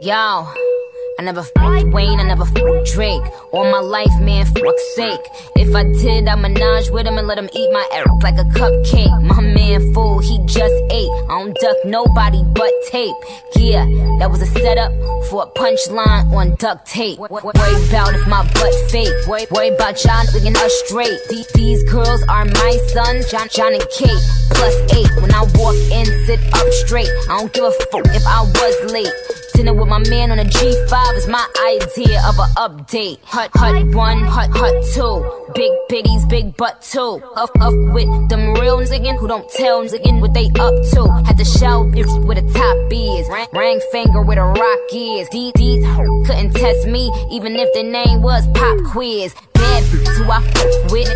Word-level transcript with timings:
Yo, 0.00 0.14
I 0.14 1.22
never 1.22 1.42
fucked 1.42 1.88
Wayne, 1.88 2.20
I 2.20 2.22
never 2.22 2.44
fucked 2.44 2.86
Drake. 2.94 3.20
All 3.52 3.64
my 3.70 3.80
life, 3.80 4.12
man, 4.20 4.46
fuck's 4.46 4.94
sake. 4.94 5.20
If 5.56 5.74
I 5.74 5.82
did, 5.84 6.28
I 6.28 6.36
menage 6.36 6.90
with 6.90 7.04
him 7.04 7.18
and 7.18 7.26
let 7.26 7.36
him 7.36 7.48
eat 7.52 7.72
my 7.72 7.84
ass 7.94 8.06
like 8.22 8.38
a 8.38 8.44
cupcake. 8.54 9.22
My 9.24 9.40
man, 9.40 9.92
fool, 9.92 10.20
he 10.20 10.38
just 10.46 10.74
ate. 10.92 11.10
I 11.28 11.42
don't 11.42 11.56
duck 11.60 11.76
nobody 11.84 12.44
but 12.54 12.70
tape. 12.90 13.14
Yeah, 13.56 13.84
that 14.20 14.30
was 14.30 14.40
a 14.40 14.46
setup 14.46 14.92
for 15.30 15.42
a 15.42 15.58
punchline 15.58 16.32
on 16.32 16.54
duct 16.56 16.86
tape. 16.86 17.18
Wo- 17.18 17.26
wo- 17.30 17.50
Worry 17.52 17.88
about 17.88 18.14
if 18.14 18.24
my 18.28 18.44
butt 18.54 18.74
fake. 18.90 19.12
Worry, 19.26 19.46
about 19.74 20.02
y'all 20.04 20.24
looking 20.32 20.56
us 20.56 20.72
straight. 20.86 21.18
These, 21.28 21.48
these 21.54 21.82
girls 21.90 22.22
are 22.28 22.44
my 22.44 22.78
sons, 22.92 23.28
John, 23.32 23.48
John 23.50 23.74
and 23.74 23.86
Kate. 23.98 24.22
Plus 24.54 24.74
eight. 24.94 25.10
When 25.20 25.34
I 25.34 25.42
walk 25.58 25.74
in, 25.90 26.06
sit 26.26 26.38
up 26.54 26.68
straight. 26.86 27.10
I 27.28 27.38
don't 27.40 27.52
give 27.52 27.64
a 27.64 27.72
fuck 27.90 28.06
if 28.14 28.24
I 28.24 28.42
was 28.42 28.92
late. 28.92 29.12
Dinner 29.58 29.74
with 29.74 29.88
my 29.88 29.98
man 30.08 30.30
on 30.30 30.38
a 30.38 30.44
G5 30.44 31.16
is 31.16 31.26
my 31.26 31.44
idea 31.66 32.22
of 32.28 32.38
a 32.38 32.46
update. 32.62 33.18
Hut, 33.24 33.50
hut 33.54 33.74
one, 33.92 34.20
hut, 34.20 34.50
hut 34.52 34.84
two. 34.94 35.52
Big 35.52 35.72
biggies, 35.90 36.28
big 36.28 36.56
butt 36.56 36.80
two. 36.80 37.20
Up, 37.34 37.50
up 37.60 37.74
with 37.92 38.28
them 38.28 38.54
real 38.54 38.78
niggas 38.78 39.18
who 39.18 39.26
don't 39.26 39.50
tell 39.50 39.82
niggas 39.82 40.20
what 40.20 40.32
they 40.32 40.46
up 40.60 40.74
to. 40.94 41.10
Had 41.26 41.38
to 41.38 41.44
show 41.44 41.82
bitch 41.90 42.24
with 42.24 42.38
a 42.38 42.42
top 42.52 42.92
is. 42.92 43.28
Ring, 43.52 43.80
finger 43.90 44.22
with 44.22 44.38
a 44.38 44.44
rock 44.44 44.94
is. 44.94 45.28
These, 45.30 45.52
these 45.54 45.84
couldn't 46.24 46.52
test 46.52 46.86
me, 46.86 47.10
even 47.32 47.56
if 47.56 47.74
the 47.74 47.82
name 47.82 48.22
was 48.22 48.46
Pop 48.54 48.78
Quiz. 48.92 49.34
Bad 49.58 49.82
bitch 49.90 50.08
who 50.16 50.30
I 50.30 50.40
fuck 50.40 50.92
with. 50.92 51.08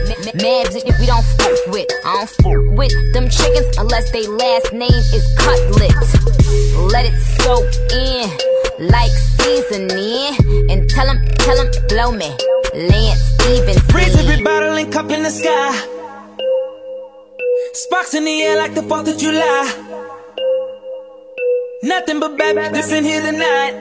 Mad 0.43 0.67
bitch 0.67 0.87
if 0.87 0.98
we 1.01 1.07
don't 1.07 1.25
fuck 1.39 1.59
with. 1.73 1.89
I 2.05 2.12
don't 2.19 2.31
fuck 2.43 2.79
with 2.79 2.95
them 3.15 3.29
chickens 3.31 3.77
unless 3.79 4.11
they 4.11 4.27
last 4.27 4.73
name 4.73 5.03
is 5.17 5.25
Cutlet. 5.39 5.95
Let 6.93 7.07
it 7.07 7.19
soak 7.39 7.70
in 7.93 8.29
like 8.91 9.13
seasoning. 9.39 10.70
And 10.70 10.89
tell 10.91 11.07
them, 11.07 11.25
tell 11.39 11.57
him, 11.57 11.70
blow 11.89 12.13
me. 12.13 12.31
Lance 12.75 13.20
Stevenson. 13.35 13.95
Raise 13.95 14.17
every 14.17 14.43
bottle 14.43 14.77
and 14.77 14.93
cup 14.93 15.11
in 15.11 15.23
the 15.23 15.31
sky. 15.31 15.73
Sparks 17.75 18.15
in 18.15 18.25
the 18.25 18.43
air 18.43 18.57
like 18.57 18.75
the 18.75 18.83
4th 18.83 19.13
of 19.13 19.19
July. 19.19 19.65
Nothing 21.83 22.20
but 22.20 22.37
bad 22.39 22.57
bitches 22.57 22.93
in 22.97 23.05
here 23.05 23.20
tonight. 23.20 23.75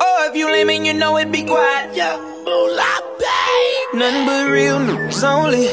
Oh, 0.00 0.28
if 0.30 0.36
you 0.36 0.46
lame 0.46 0.70
and 0.70 0.86
you 0.86 0.94
know 0.94 1.16
it, 1.18 1.30
be 1.30 1.44
quiet. 1.44 1.94
Yeah, 1.94 2.16
moolah, 2.44 3.00
babe. 3.18 4.00
Nothing 4.00 4.26
but 4.26 4.50
real 4.50 4.78
news 4.80 5.22
only. 5.24 5.66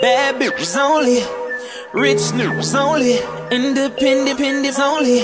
Bad 0.00 0.36
bitches 0.40 0.76
only. 0.76 1.22
Rich 1.92 2.34
news 2.34 2.74
only. 2.74 3.18
Independent 3.50 4.40
independents 4.40 4.80
only. 4.80 5.22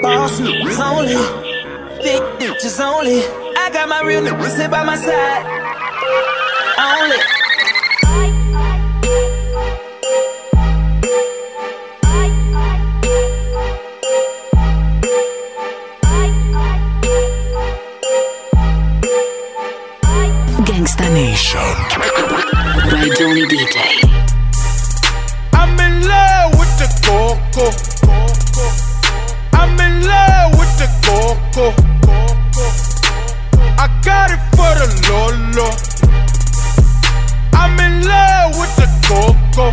Boss 0.00 0.40
news 0.40 0.78
only. 0.78 1.20
Thick 2.02 2.22
bitches 2.38 2.78
only. 2.80 3.20
I 3.56 3.70
got 3.72 3.88
my 3.88 4.02
real 4.02 4.22
niggas 4.22 4.56
here 4.58 4.68
by 4.68 4.84
my 4.84 4.96
side. 4.96 5.44
Only. 6.78 7.35
Nation 21.16 21.60
by 22.92 23.08
Johnny 23.16 23.46
DJ. 23.46 23.76
I'm 25.54 25.72
in 25.80 26.06
love 26.06 26.52
with 26.58 26.72
the 26.76 26.88
coco. 27.06 27.66
I'm 29.54 29.80
in 29.80 30.02
love 30.04 30.58
with 30.58 30.76
the 30.76 30.88
coco. 31.06 31.72
I 33.78 33.88
got 34.04 34.30
it 34.30 34.42
for 34.56 34.72
the 34.76 34.88
lolo. 35.08 35.68
I'm 37.54 37.80
in 37.80 38.04
love 38.04 38.52
with 38.60 38.76
the 38.76 38.88
coco. 39.08 39.72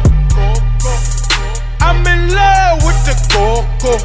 I'm 1.82 2.08
in 2.08 2.34
love 2.34 2.84
with 2.86 3.04
the 3.04 3.16
coco. 3.34 3.98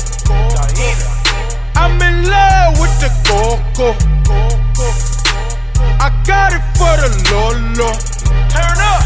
I'm 1.77 2.03
in 2.03 2.25
love 2.25 2.81
with 2.81 2.98
the 2.98 3.10
coco. 3.28 5.08
I 6.00 6.10
got 6.25 6.53
it 6.54 6.62
for 6.78 6.94
the 7.03 7.10
lolo. 7.31 7.91
Turn 8.48 8.78
up. 8.78 9.03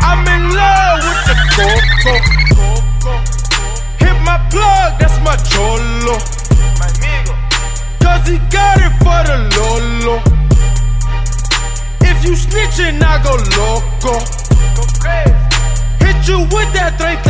I'm 0.00 0.26
in 0.26 0.54
love 0.56 1.00
with 1.04 1.22
the 1.28 1.36
coco. 1.54 2.14
Hit 3.98 4.16
my 4.22 4.38
plug, 4.50 4.98
that's 4.98 5.18
my 5.20 5.36
cholo. 5.50 6.16
Cause 8.00 8.26
he 8.28 8.38
got 8.48 8.78
it 8.80 8.94
for 9.04 9.20
the 9.28 9.36
lolo. 9.56 10.22
If 12.00 12.24
you 12.24 12.32
snitching, 12.32 13.02
I 13.02 13.22
go 13.22 13.36
loco. 13.60 14.18
Hit 16.04 16.28
you 16.28 16.40
with 16.54 16.72
that 16.74 16.98
38. 16.98 17.24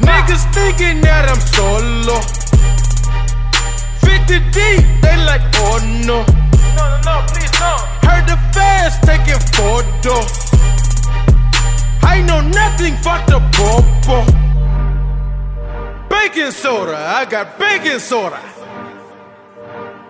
Niggas 0.00 0.44
thinking 0.52 1.00
that 1.02 1.28
I'm 1.28 1.40
solo. 1.40 2.35
50 4.06 4.38
deep, 4.54 4.82
they 5.02 5.16
like, 5.26 5.42
oh 5.66 5.78
no. 6.06 6.22
No, 6.78 6.84
no, 6.88 6.98
no, 7.08 7.14
please 7.30 7.52
no. 7.58 7.74
Heard 8.06 8.24
the 8.30 8.38
fans 8.54 8.94
taking 9.02 9.40
photos. 9.58 10.30
I 12.02 12.22
know 12.22 12.40
nothing, 12.40 12.94
fuck 13.04 13.26
the 13.26 13.40
popo. 13.56 14.18
Baking 16.08 16.52
soda, 16.52 16.96
I 16.96 17.24
got 17.24 17.58
baking 17.58 17.98
soda. 17.98 18.40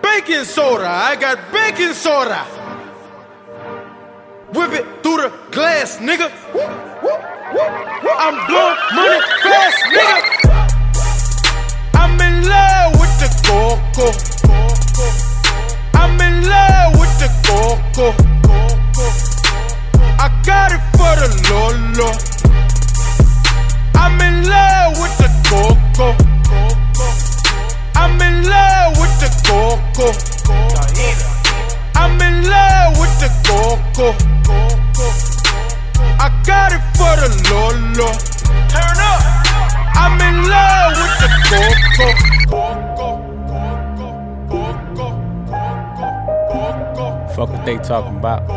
Baking 0.01 0.45
soda, 0.45 0.87
I 0.87 1.15
got 1.15 1.37
baking 1.51 1.93
soda. 1.93 2.43
Whip 4.53 4.71
it 4.73 4.85
through 5.03 5.17
the 5.23 5.31
glass, 5.51 5.97
nigga. 5.97 6.31
I'm 8.19 8.35
blowing 8.47 8.77
money 8.95 9.19
fast, 9.43 9.77
nigga. 9.95 10.36
Love 12.47 12.93
with 12.99 13.13
the 13.19 13.29
coco. 13.45 14.07
I'm 15.93 16.19
in 16.21 16.47
love 16.47 16.97
with 16.97 17.13
the 17.19 17.29
coco. 17.45 18.07
I 20.17 20.29
got 20.45 20.71
it 20.71 20.81
for 20.95 21.13
the 21.19 21.29
lolo. 21.49 22.09
I'm 23.95 24.19
in 24.21 24.47
love 24.47 24.97
with 25.01 25.17
the 25.17 25.29
coco. 25.49 26.15
I'm 27.95 28.21
in 28.21 28.43
love 28.47 28.97
with 28.97 29.19
the 29.19 29.29
coco. 29.47 30.07
I'm 31.95 32.21
in 32.21 32.43
love 32.49 32.97
with 32.97 33.19
the 33.19 33.29
coco. 33.47 34.15
I 36.17 36.29
got 36.45 36.71
it 36.71 36.83
for 36.95 37.13
the 37.19 37.29
lolo. 37.51 38.36
Turn 39.97 40.05
up. 40.05 40.11
I'm 40.11 40.21
in 40.21 40.49
love 40.49 40.93
with 40.97 41.15
the 41.21 41.29
coco. 41.49 42.37
Fuck 47.35 47.49
what 47.49 47.65
they 47.65 47.77
talking 47.77 48.17
about. 48.17 48.49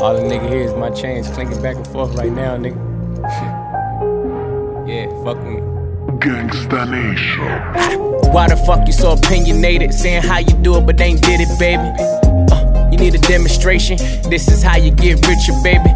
All 0.00 0.14
the 0.14 0.22
nigga 0.22 0.48
hear 0.48 0.60
is 0.60 0.74
my 0.74 0.90
chains 0.90 1.28
clinking 1.28 1.60
back 1.62 1.76
and 1.76 1.86
forth 1.86 2.14
right 2.16 2.30
now, 2.30 2.56
nigga. 2.56 2.76
yeah, 4.88 5.06
fuck 5.24 5.36
with 5.38 5.54
me. 5.54 5.60
Gangsta 6.18 6.88
Nation. 6.90 8.32
Why 8.32 8.48
the 8.48 8.56
fuck 8.56 8.86
you 8.86 8.92
so 8.92 9.12
opinionated? 9.12 9.92
Saying 9.94 10.22
how 10.22 10.38
you 10.38 10.54
do 10.62 10.76
it, 10.76 10.86
but 10.86 11.00
ain't 11.00 11.22
did 11.22 11.40
it, 11.40 11.58
baby. 11.58 11.90
Uh, 12.52 12.90
you 12.90 12.98
need 12.98 13.14
a 13.14 13.18
demonstration. 13.18 13.96
This 14.28 14.48
is 14.48 14.62
how 14.62 14.76
you 14.76 14.90
get 14.90 15.26
richer, 15.26 15.54
baby. 15.62 15.90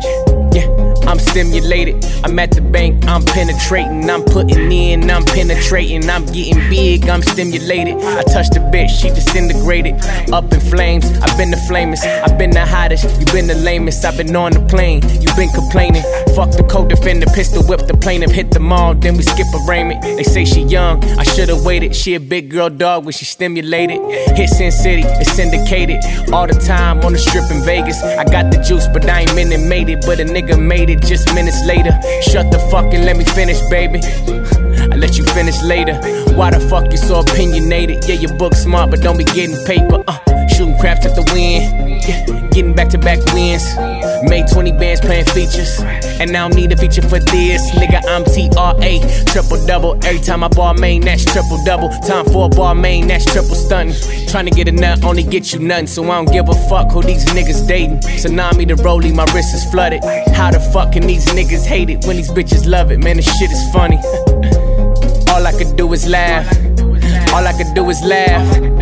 I'm 1.07 1.19
stimulated. 1.19 2.05
I'm 2.25 2.39
at 2.39 2.53
the 2.53 2.61
bank, 2.61 3.05
I'm 3.07 3.25
penetrating. 3.25 4.09
I'm 4.09 4.23
putting 4.25 4.71
in, 4.73 5.11
I'm 5.11 5.25
penetrating. 5.25 6.09
I'm 6.09 6.25
getting 6.27 6.59
big, 6.71 7.09
I'm 7.09 7.23
stimulated. 7.23 7.97
I 7.97 8.23
touch 8.23 8.49
the 8.51 8.61
bitch, 8.73 8.91
she 9.01 9.09
disintegrated. 9.11 9.95
Up 10.33 10.53
in 10.53 10.61
flames, 10.61 11.05
I've 11.21 11.37
been 11.37 11.51
the 11.51 11.63
flamest. 11.69 12.05
I've 12.05 12.39
been 12.39 12.51
the 12.51 12.65
hottest, 12.65 13.05
you 13.19 13.27
been 13.27 13.47
the 13.47 13.55
lamest. 13.55 14.05
I've 14.05 14.17
been 14.17 14.35
on 14.37 14.53
the 14.53 14.61
plane, 14.61 15.03
you 15.21 15.29
been 15.35 15.51
complaining. 15.51 16.03
Fuck 16.35 16.53
the 16.53 16.67
co 16.69 16.87
defender, 16.87 17.27
pistol 17.35 17.63
whip 17.65 17.87
the 17.87 17.97
plaintiff, 17.97 18.31
hit 18.31 18.51
the 18.51 18.61
mall, 18.61 18.95
then 18.95 19.17
we 19.17 19.23
skip 19.23 19.47
arraignment. 19.67 20.03
They 20.03 20.23
say 20.23 20.45
she 20.45 20.63
young, 20.63 21.03
I 21.19 21.25
should've 21.25 21.65
waited. 21.65 21.95
She 21.95 22.15
a 22.15 22.21
big 22.21 22.51
girl 22.51 22.71
dog 22.71 23.05
when 23.05 23.13
she 23.13 23.25
stimulated. 23.25 24.01
Hit 24.37 24.49
Sin 24.49 24.73
City, 24.73 25.03
it's 25.05 25.33
syndicated. 25.33 25.99
All 26.33 26.47
the 26.47 26.55
time 26.55 27.01
on 27.01 27.13
the 27.13 27.19
strip 27.19 27.51
in 27.51 27.63
Vegas. 27.65 28.03
I 28.03 28.25
got 28.25 28.51
the 28.53 28.63
juice, 28.63 28.87
but 28.93 29.05
I 29.09 29.21
ain't 29.21 29.35
minute 29.35 29.61
made 29.61 29.89
it. 29.89 30.05
But 30.07 30.21
a 30.21 30.25
nigga 30.25 30.59
made 30.61 30.91
it 30.91 30.92
just 31.01 31.35
minutes 31.35 31.65
later. 31.65 31.93
Shut 32.23 32.51
the 32.51 32.59
fuck 32.71 32.93
and 32.95 33.05
let 33.05 33.17
me 33.17 33.25
finish, 33.25 33.61
baby. 33.71 34.01
I 34.93 34.97
let 34.97 35.17
you 35.17 35.25
finish 35.25 35.61
later. 35.63 35.95
Why 36.35 36.51
the 36.51 36.61
fuck 36.69 36.91
you 36.91 36.99
so 36.99 37.21
opinionated? 37.21 38.05
Yeah, 38.09 38.17
your 38.17 38.37
book 38.37 38.55
smart, 38.55 38.91
but 38.91 39.01
don't 39.01 39.17
be 39.17 39.25
getting 39.25 39.57
paper. 39.65 40.03
Uh, 40.07 40.19
shooting 40.63 40.79
craps 40.79 41.07
at 41.07 41.15
the 41.15 41.23
wind. 41.33 41.65
Yeah, 42.07 42.49
getting 42.51 42.75
back 42.75 42.89
to 42.91 42.99
back 42.99 43.19
wins. 43.33 43.65
Made 44.29 44.47
20 44.49 44.73
bands 44.73 45.01
playing 45.01 45.27
features. 45.27 45.81
And 46.21 46.33
now 46.33 46.47
I 46.47 46.49
need 46.49 46.73
a 46.73 46.77
feature 46.77 47.03
for 47.03 47.19
this. 47.19 47.71
Nigga, 47.73 48.01
I'm 48.07 48.25
TRA. 48.25 49.25
Triple 49.33 49.67
double. 49.67 49.95
Every 50.05 50.21
time 50.21 50.45
I 50.45 50.49
ball 50.49 50.75
main, 50.75 51.03
that's 51.03 51.25
triple 51.25 51.63
double. 51.65 51.89
Time 52.07 52.25
for 52.27 52.47
a 52.47 52.49
ball 52.49 52.75
main, 52.75 53.07
that's 53.09 53.25
triple 53.25 53.55
stunting. 53.55 53.95
Trying 54.29 54.47
to 54.47 54.51
get 54.51 54.69
a 54.69 54.73
nut, 54.73 55.05
only 55.05 55.23
get 55.23 55.53
you 55.53 55.61
nothing. 55.61 55.87
So 55.87 56.05
I 56.05 56.23
don't 56.23 56.33
give 56.33 56.49
a 56.49 56.55
fuck 56.69 56.93
who 56.93 57.03
these 57.03 57.25
niggas 57.27 57.67
dating. 57.67 57.99
Tsunami 57.99 58.69
the 58.69 58.75
rollie, 58.75 59.15
my 59.15 59.25
wrist 59.35 59.55
is 59.55 59.65
flooded. 59.71 60.05
How 60.33 60.51
the 60.51 60.61
fuck 60.73 60.93
can 60.93 61.07
these 61.07 61.27
niggas 61.27 61.67
hate 61.67 61.91
it 61.91 62.05
when 62.07 62.17
these 62.17 62.31
bitches 62.31 62.67
love 62.67 62.91
it? 62.93 62.99
Man, 62.99 63.17
this 63.17 63.27
shit 63.39 63.51
is 63.51 63.73
funny. 63.73 63.97
All 65.33 65.47
I 65.47 65.53
could 65.57 65.77
do 65.77 65.93
is 65.93 66.07
laugh. 66.09 66.47
All 67.33 67.47
I 67.47 67.53
could 67.57 67.75
do 67.75 67.89
is 67.89 68.03
laugh. 68.03 68.82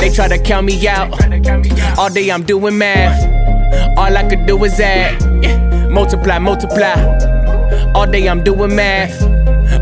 They 0.00 0.10
try 0.10 0.28
to 0.28 0.38
count 0.38 0.66
me 0.66 0.86
out. 0.88 1.12
All 1.98 2.10
day 2.10 2.30
I'm 2.30 2.42
doing 2.42 2.76
math. 2.78 3.18
All 3.98 4.16
I 4.16 4.28
could 4.28 4.46
do 4.46 4.62
is 4.64 4.78
add. 4.80 5.90
Multiply, 5.90 6.38
multiply. 6.38 6.94
All 7.94 8.06
day 8.06 8.28
I'm 8.28 8.42
doing 8.42 8.74
math. 8.74 9.18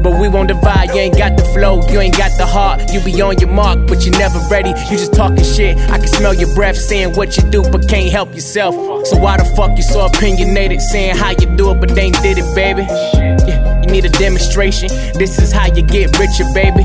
But 0.03 0.21
we 0.21 0.29
won't 0.29 0.49
divide. 0.49 0.91
You 0.91 1.01
ain't 1.01 1.17
got 1.17 1.37
the 1.37 1.45
flow, 1.45 1.83
you 1.89 2.01
ain't 2.01 2.17
got 2.17 2.31
the 2.39 2.47
heart. 2.47 2.93
You 2.93 3.01
be 3.01 3.21
on 3.23 3.39
your 3.39 3.51
mark, 3.51 3.87
but 3.89 4.05
you 4.05 4.11
never 4.13 4.39
ready. 4.51 4.71
You 4.71 4.97
just 4.97 5.15
talking 5.15 5.43
shit. 5.43 5.79
I 5.91 5.99
can 5.99 6.09
smell 6.09 6.35
your 6.35 6.55
breath 6.55 6.77
saying 6.77 7.15
what 7.15 7.37
you 7.37 7.43
do, 7.51 7.63
but 7.63 7.89
can't 7.89 8.11
help 8.11 8.35
yourself. 8.35 8.75
So 9.07 9.17
why 9.19 9.39
the 9.39 9.45
fuck 9.57 9.77
you 9.77 9.83
so 9.83 10.07
opinionated, 10.07 10.81
saying 10.83 11.17
how 11.17 11.31
you 11.31 11.47
do 11.57 11.71
it, 11.71 11.81
but 11.81 11.95
they 11.95 12.03
ain't 12.03 12.23
did 12.23 12.39
it, 12.39 12.55
baby? 12.55 12.83
Yeah, 12.83 13.81
you 13.81 13.87
need 13.87 14.05
a 14.05 14.11
demonstration. 14.11 14.89
This 15.15 15.39
is 15.39 15.53
how 15.53 15.67
you 15.67 15.83
get 15.83 16.17
richer, 16.19 16.45
baby. 16.55 16.85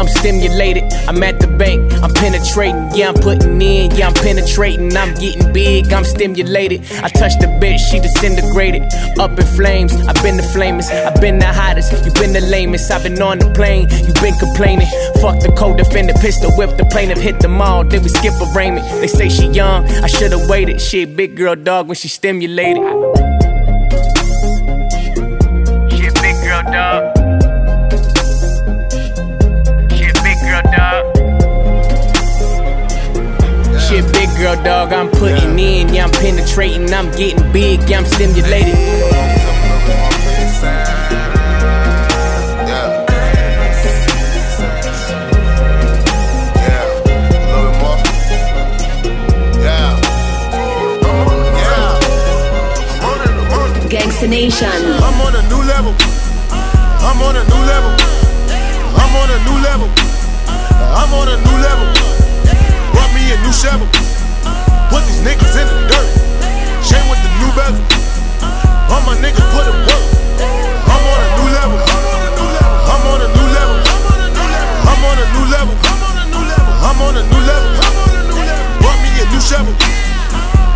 I'm 0.00 0.08
stimulated, 0.08 0.84
I'm 1.06 1.22
at 1.22 1.40
the 1.40 1.46
bank, 1.46 1.92
I'm 2.02 2.10
penetrating, 2.14 2.88
yeah, 2.94 3.10
I'm 3.10 3.14
putting 3.20 3.60
in, 3.60 3.90
yeah, 3.90 4.06
I'm 4.08 4.14
penetrating, 4.14 4.96
I'm 4.96 5.12
getting 5.12 5.52
big, 5.52 5.92
I'm 5.92 6.04
stimulated. 6.04 6.80
I 7.04 7.10
touch 7.10 7.36
the 7.36 7.48
bitch, 7.60 7.80
she 7.90 8.00
disintegrated, 8.00 8.80
up 9.18 9.38
in 9.38 9.44
flames. 9.44 9.92
I've 10.08 10.16
been 10.22 10.38
the 10.38 10.42
flamest, 10.54 10.90
I've 10.90 11.20
been 11.20 11.38
the 11.38 11.52
hottest, 11.52 11.92
you 11.92 12.10
been 12.14 12.32
the 12.32 12.40
lamest. 12.40 12.90
I've 12.90 13.02
been 13.02 13.20
on 13.20 13.40
the 13.40 13.52
plane, 13.52 13.90
you 13.90 14.14
been 14.22 14.32
complaining. 14.38 14.88
Fuck 15.20 15.40
the 15.40 15.52
co 15.54 15.76
defender, 15.76 16.14
pistol 16.14 16.50
whip 16.56 16.78
the 16.78 16.86
plaintiff, 16.86 17.18
hit 17.18 17.38
the 17.38 17.48
mall, 17.48 17.84
then 17.84 18.02
we 18.02 18.08
skip 18.08 18.32
arraignment. 18.40 18.88
They 19.02 19.06
say 19.06 19.28
she 19.28 19.48
young, 19.48 19.84
I 20.02 20.06
should've 20.06 20.48
waited. 20.48 20.80
She 20.80 21.02
a 21.02 21.06
big 21.06 21.36
girl 21.36 21.56
dog 21.56 21.88
when 21.88 21.96
she 21.96 22.08
stimulated. 22.08 22.84
She 25.92 26.06
a 26.06 26.12
big 26.24 26.36
girl 26.40 26.62
dog. 26.72 27.09
A 34.52 34.64
dog. 34.64 34.92
I'm 34.92 35.08
putting 35.10 35.58
in, 35.58 35.94
yeah, 35.94 36.04
I'm 36.04 36.10
penetrating, 36.10 36.92
I'm 36.92 37.10
getting 37.12 37.52
big, 37.52 37.88
yeah, 37.88 37.98
I'm 37.98 38.04
stimulated. 38.04 38.74
Gangsta 53.90 54.28
Nation. 54.28 54.68
I'm 54.68 55.20
on 55.20 55.34
a 55.34 55.42
new 55.48 55.62
level. 55.66 55.94
I'm 56.50 57.20
on 57.22 57.36
a 57.36 57.44
new 57.44 57.62
level. 57.70 57.92
I'm 58.98 59.14
on 59.20 59.30
a 59.30 59.38
new 59.46 59.58
level. 59.62 59.88
I'm 60.98 61.12
on 61.14 61.28
a 61.28 61.36
new 61.36 61.56
level. 61.66 61.88
Brought 62.92 63.12
me 63.14 63.32
a 63.32 63.42
new 63.42 63.52
shovel. 63.52 64.09
Put 64.90 65.06
these 65.06 65.22
niggas 65.22 65.54
in 65.54 65.66
the 65.70 65.78
dirt. 65.86 66.10
Chain 66.82 66.98
with 67.06 67.22
the 67.22 67.30
new 67.38 67.50
bezel. 67.54 67.78
All 68.90 68.98
my 69.06 69.14
niggas 69.22 69.46
put 69.54 69.62
in 69.70 69.78
work. 69.86 70.04
I'm 70.90 71.04
on 71.06 71.18
a 71.22 71.28
new 71.38 71.48
level. 71.54 71.78
I'm 72.90 73.04
on 73.06 73.20
a 73.22 73.28
new 73.30 73.46
level. 73.54 73.78
I'm 74.90 75.02
on 75.06 75.14
a 75.14 75.26
new 75.30 75.46
level. 75.46 75.74
I'm 76.82 76.98
on 77.06 77.14
a 77.14 77.22
new 77.22 77.42
level. 77.46 77.70
Brought 78.82 78.98
me 78.98 79.10
a 79.22 79.26
new 79.30 79.38
shovel. 79.38 79.70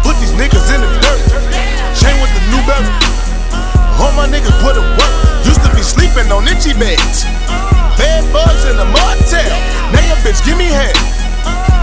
Put 0.06 0.14
these 0.22 0.30
niggas 0.38 0.70
in 0.70 0.78
the 0.78 0.90
dirt. 1.02 1.22
Chain 1.98 2.14
with 2.22 2.30
the 2.38 2.42
new 2.54 2.62
bezel. 2.70 2.94
All 3.98 4.14
my 4.14 4.30
niggas 4.30 4.54
put 4.62 4.78
in 4.78 4.86
work. 4.94 5.14
Used 5.42 5.66
to 5.66 5.70
be 5.74 5.82
sleeping 5.82 6.30
on 6.30 6.46
itchy 6.46 6.70
beds. 6.78 7.26
Bed 7.98 8.22
bugs 8.30 8.62
in 8.70 8.78
the 8.78 8.86
motel. 8.86 9.50
Now 9.90 10.06
your 10.06 10.22
bitch 10.22 10.38
give 10.46 10.54
me 10.54 10.70
head. 10.70 10.94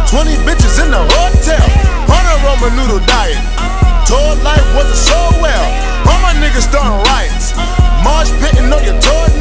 20 0.08 0.32
bitches 0.48 0.80
in 0.80 0.92
the 0.96 1.04
hotel. 1.12 1.92
Roman 2.40 2.72
noodle 2.76 3.04
diet. 3.06 3.38
Tour 4.08 4.36
life 4.44 4.64
wasn't 4.76 4.96
so 4.96 5.20
well. 5.44 5.66
All 6.08 6.20
my 6.24 6.34
niggas 6.40 6.68
starting 6.68 6.98
riots. 7.12 7.56
Marsh 8.04 8.32
pitting 8.40 8.72
on 8.72 8.84
your 8.84 9.00
toenails. 9.00 9.41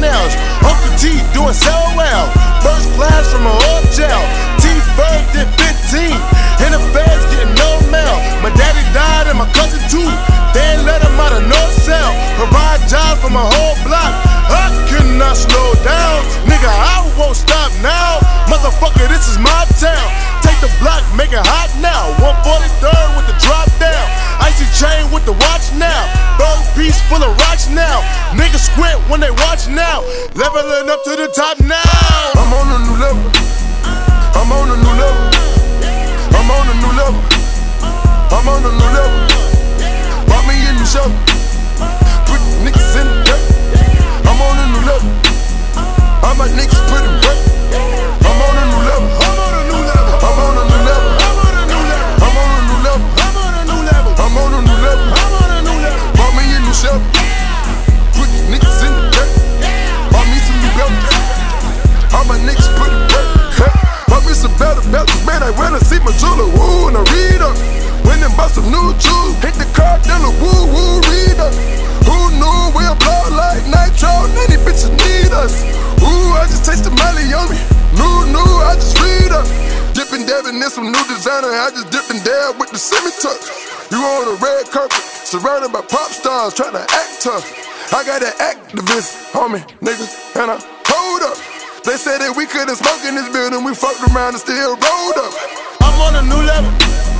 Surrounded 85.61 85.73
by 85.73 85.85
pop 85.87 86.11
stars, 86.11 86.53
trying 86.53 86.73
to 86.73 86.81
act 86.81 87.21
tough. 87.21 87.45
I 87.93 88.03
got 88.05 88.23
an 88.23 88.33
activist 88.41 89.35
on 89.35 89.53
me, 89.53 89.59
nigga, 89.81 90.05
and 90.41 90.49
I 90.49 90.57
hold 90.89 91.21
up. 91.21 91.37
They 91.85 91.97
said 91.97 92.21
that 92.21 92.33
we 92.33 92.45
couldn't 92.45 92.75
smoke 92.77 93.01
in 93.05 93.13
this 93.15 93.29
building, 93.29 93.63
we 93.65 93.73
fucked 93.73 94.01
around 94.09 94.33
and 94.33 94.41
still 94.41 94.73
rolled 94.73 95.17
up. 95.21 95.33
I'm 95.81 95.97
on 96.01 96.13
a 96.17 96.23
new 96.25 96.41
level. 96.41 96.71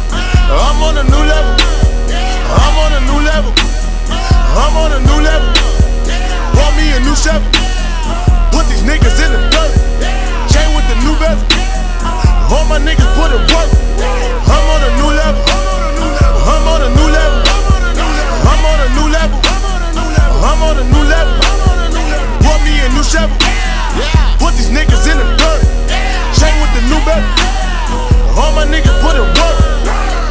I'm 0.09 0.79
on 0.81 0.97
a 0.97 1.05
new 1.05 1.21
level. 1.21 1.53
I'm 2.09 2.75
on 2.81 2.91
a 2.97 3.01
new 3.05 3.19
level. 3.21 3.53
I'm 4.09 4.75
on 4.77 4.91
a 4.97 5.01
new 5.05 5.19
level. 5.21 5.49
Bought 6.57 6.73
me 6.77 6.85
a 6.97 6.99
new 7.05 7.13
Chevy. 7.17 7.45
Put 8.53 8.65
these 8.69 8.81
niggas 8.85 9.17
in 9.21 9.29
the 9.37 9.41
dirt. 9.53 9.73
Chain 10.49 10.69
with 10.73 10.87
the 10.89 10.97
new 11.05 11.13
bezel. 11.21 11.45
All 12.49 12.65
my 12.65 12.81
niggas 12.81 13.11
put 13.17 13.29
in 13.33 13.41
work. 13.53 13.69
I'm 14.49 14.65
on 14.65 14.81
a 14.81 14.91
new 14.97 15.11
level. 15.13 15.43
I'm 16.41 16.65
on 16.73 16.81
a 16.81 16.89
new 16.89 17.09
level. 17.11 17.50
On 20.71 20.79
a 20.79 20.87
new 20.87 21.03
level. 21.03 21.35
Bought 22.39 22.63
me 22.63 22.71
a 22.79 22.87
new 22.95 23.03
Chevy. 23.03 23.35
Put 24.39 24.55
these 24.55 24.71
niggas 24.71 25.03
in 25.11 25.19
the 25.19 25.27
dirt. 25.35 25.63
Chain 26.31 26.55
with 26.63 26.71
the 26.79 26.83
new 26.87 27.01
bezel. 27.03 27.27
All 28.39 28.55
my 28.55 28.63
niggas 28.63 28.95
put 29.03 29.19
in 29.19 29.27
work. 29.35 29.59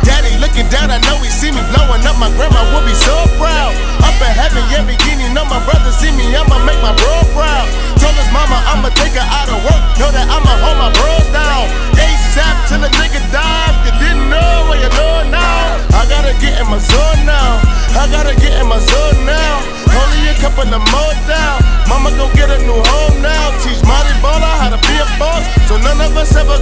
Daddy 0.00 0.32
looking 0.40 0.64
down, 0.73 0.88
I 0.88 0.97
know 1.04 1.20
he 1.20 1.28
see 1.28 1.52
me 1.52 1.61
blowing 1.76 2.00
up. 2.09 2.16
My 2.16 2.32
grandma 2.40 2.64
would 2.73 2.88
be 2.88 2.97
so 2.97 3.28
proud. 3.37 3.76
Up 4.00 4.16
in 4.16 4.32
heaven, 4.32 4.64
yeah, 4.73 4.80
beginning 4.80 5.37
of 5.37 5.44
my 5.52 5.61
brother 5.68 5.92
see 5.92 6.09
me, 6.16 6.32
I'ma 6.32 6.56
make 6.64 6.80
my 6.80 6.97
bro 6.97 7.20
proud. 7.37 7.68
Told 8.00 8.16
his 8.16 8.30
mama 8.32 8.56
I'ma 8.73 8.88
take 8.97 9.12
her 9.20 9.28
out 9.28 9.52
of 9.52 9.61
work. 9.61 9.82
Know 10.00 10.09
that 10.09 10.25
I'ma 10.25 10.52
hold 10.64 10.78
my 10.80 10.90
bros 10.97 11.28
down. 11.37 11.68
ASAP 12.00 12.56
till 12.64 12.80
a 12.80 12.88
nigga 12.97 13.20
die. 13.28 13.76
You 13.85 13.92
didn't 14.00 14.32
know, 14.32 14.73
well 14.73 14.80
you 14.80 14.88
know 14.97 15.28
now. 15.28 15.76
I 16.00 16.09
gotta 16.09 16.32
get 16.40 16.56
in 16.56 16.66
my 16.73 16.80
zone 16.80 17.10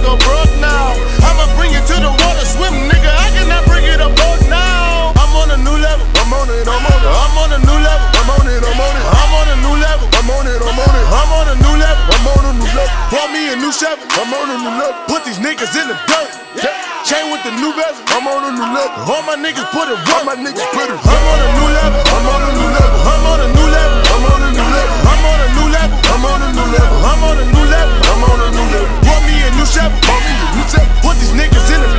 go 0.09 0.17
broke 0.25 0.53
now. 0.57 0.97
I'ma 1.21 1.45
bring 1.53 1.69
you 1.69 1.81
to 1.85 1.95
the 2.01 2.09
water, 2.09 2.45
swim, 2.45 2.73
nigga. 2.89 3.11
I 3.13 3.29
cannot 3.37 3.61
bring 3.69 3.85
it 3.85 4.01
a 4.01 4.09
boat 4.09 4.41
now. 4.49 5.13
I'm 5.21 5.33
on 5.37 5.53
a 5.53 5.59
new 5.61 5.77
level. 5.77 6.05
I'm 6.17 6.33
on 6.33 6.49
it, 6.49 6.65
I'm 6.65 6.81
on 6.81 7.01
it. 7.05 7.13
I'm 7.13 7.37
on 7.37 7.49
a 7.53 7.59
new 7.61 7.77
level. 7.77 8.07
I'm 8.17 8.29
on 8.33 8.45
it, 8.49 8.61
I'm 8.65 8.81
on 8.81 8.95
it. 8.97 9.05
I'm 9.05 9.33
on 9.37 9.47
a 9.53 9.57
new 9.61 9.75
level. 9.77 10.07
I'm 10.17 10.29
on 10.33 10.45
it, 10.49 10.57
I'm 10.65 10.79
on 10.81 10.93
it. 10.97 11.05
I'm 11.13 11.31
on 11.37 11.47
a 11.53 11.55
new 11.61 11.75
level. 11.77 12.05
I'm 12.09 12.25
on 12.25 12.43
a 12.49 12.53
new 12.57 12.69
level. 12.73 12.93
Bought 13.13 13.29
me 13.29 13.53
a 13.53 13.55
new 13.61 13.69
Chevy. 13.69 14.01
I'm 14.17 14.33
on 14.33 14.49
a 14.49 14.57
new 14.57 14.73
level. 14.81 14.97
Put 15.05 15.21
these 15.29 15.37
niggas 15.37 15.73
in 15.77 15.85
the 15.85 15.97
dirt. 16.09 16.29
Chain 17.05 17.29
with 17.29 17.45
the 17.45 17.53
new 17.61 17.71
bezel. 17.77 18.01
I'm 18.09 18.25
on 18.25 18.49
a 18.49 18.51
new 18.57 18.65
level. 18.65 19.13
All 19.13 19.21
my 19.29 19.37
niggas 19.37 19.69
put 19.69 19.93
it. 19.93 19.99
All 20.09 20.25
my 20.25 20.33
niggas 20.33 20.69
put 20.73 20.89
it. 20.89 20.97
I'm 21.05 21.25
on 21.29 21.37
a 21.37 21.49
new 21.53 21.69
level. 21.69 22.01
I'm 22.01 22.25
on 22.33 22.41
a 22.41 22.51
new 22.57 22.69
level. 22.73 22.97
I'm 23.13 23.25
on 23.29 23.39
a 23.45 23.47
new 23.53 23.67
level. 23.77 23.99
I'm 24.09 24.25
on 24.25 24.41
a 24.41 24.49
new 24.57 24.67
level. 24.73 24.97
I'm 25.05 25.25
on 25.29 25.37
a 25.37 25.49
new 25.53 25.67
level. 25.69 25.97
I'm 26.09 26.25
on 26.25 26.41
a 26.41 26.49
new 26.49 26.67
level. 26.73 26.97
I'm 27.05 27.23
on 27.29 27.37
a 27.37 27.45
new. 27.53 27.58
Me. 29.69 29.85
Put 31.01 31.15
these 31.21 31.31
niggas 31.31 31.69
in 31.69 31.79
the. 31.81 31.89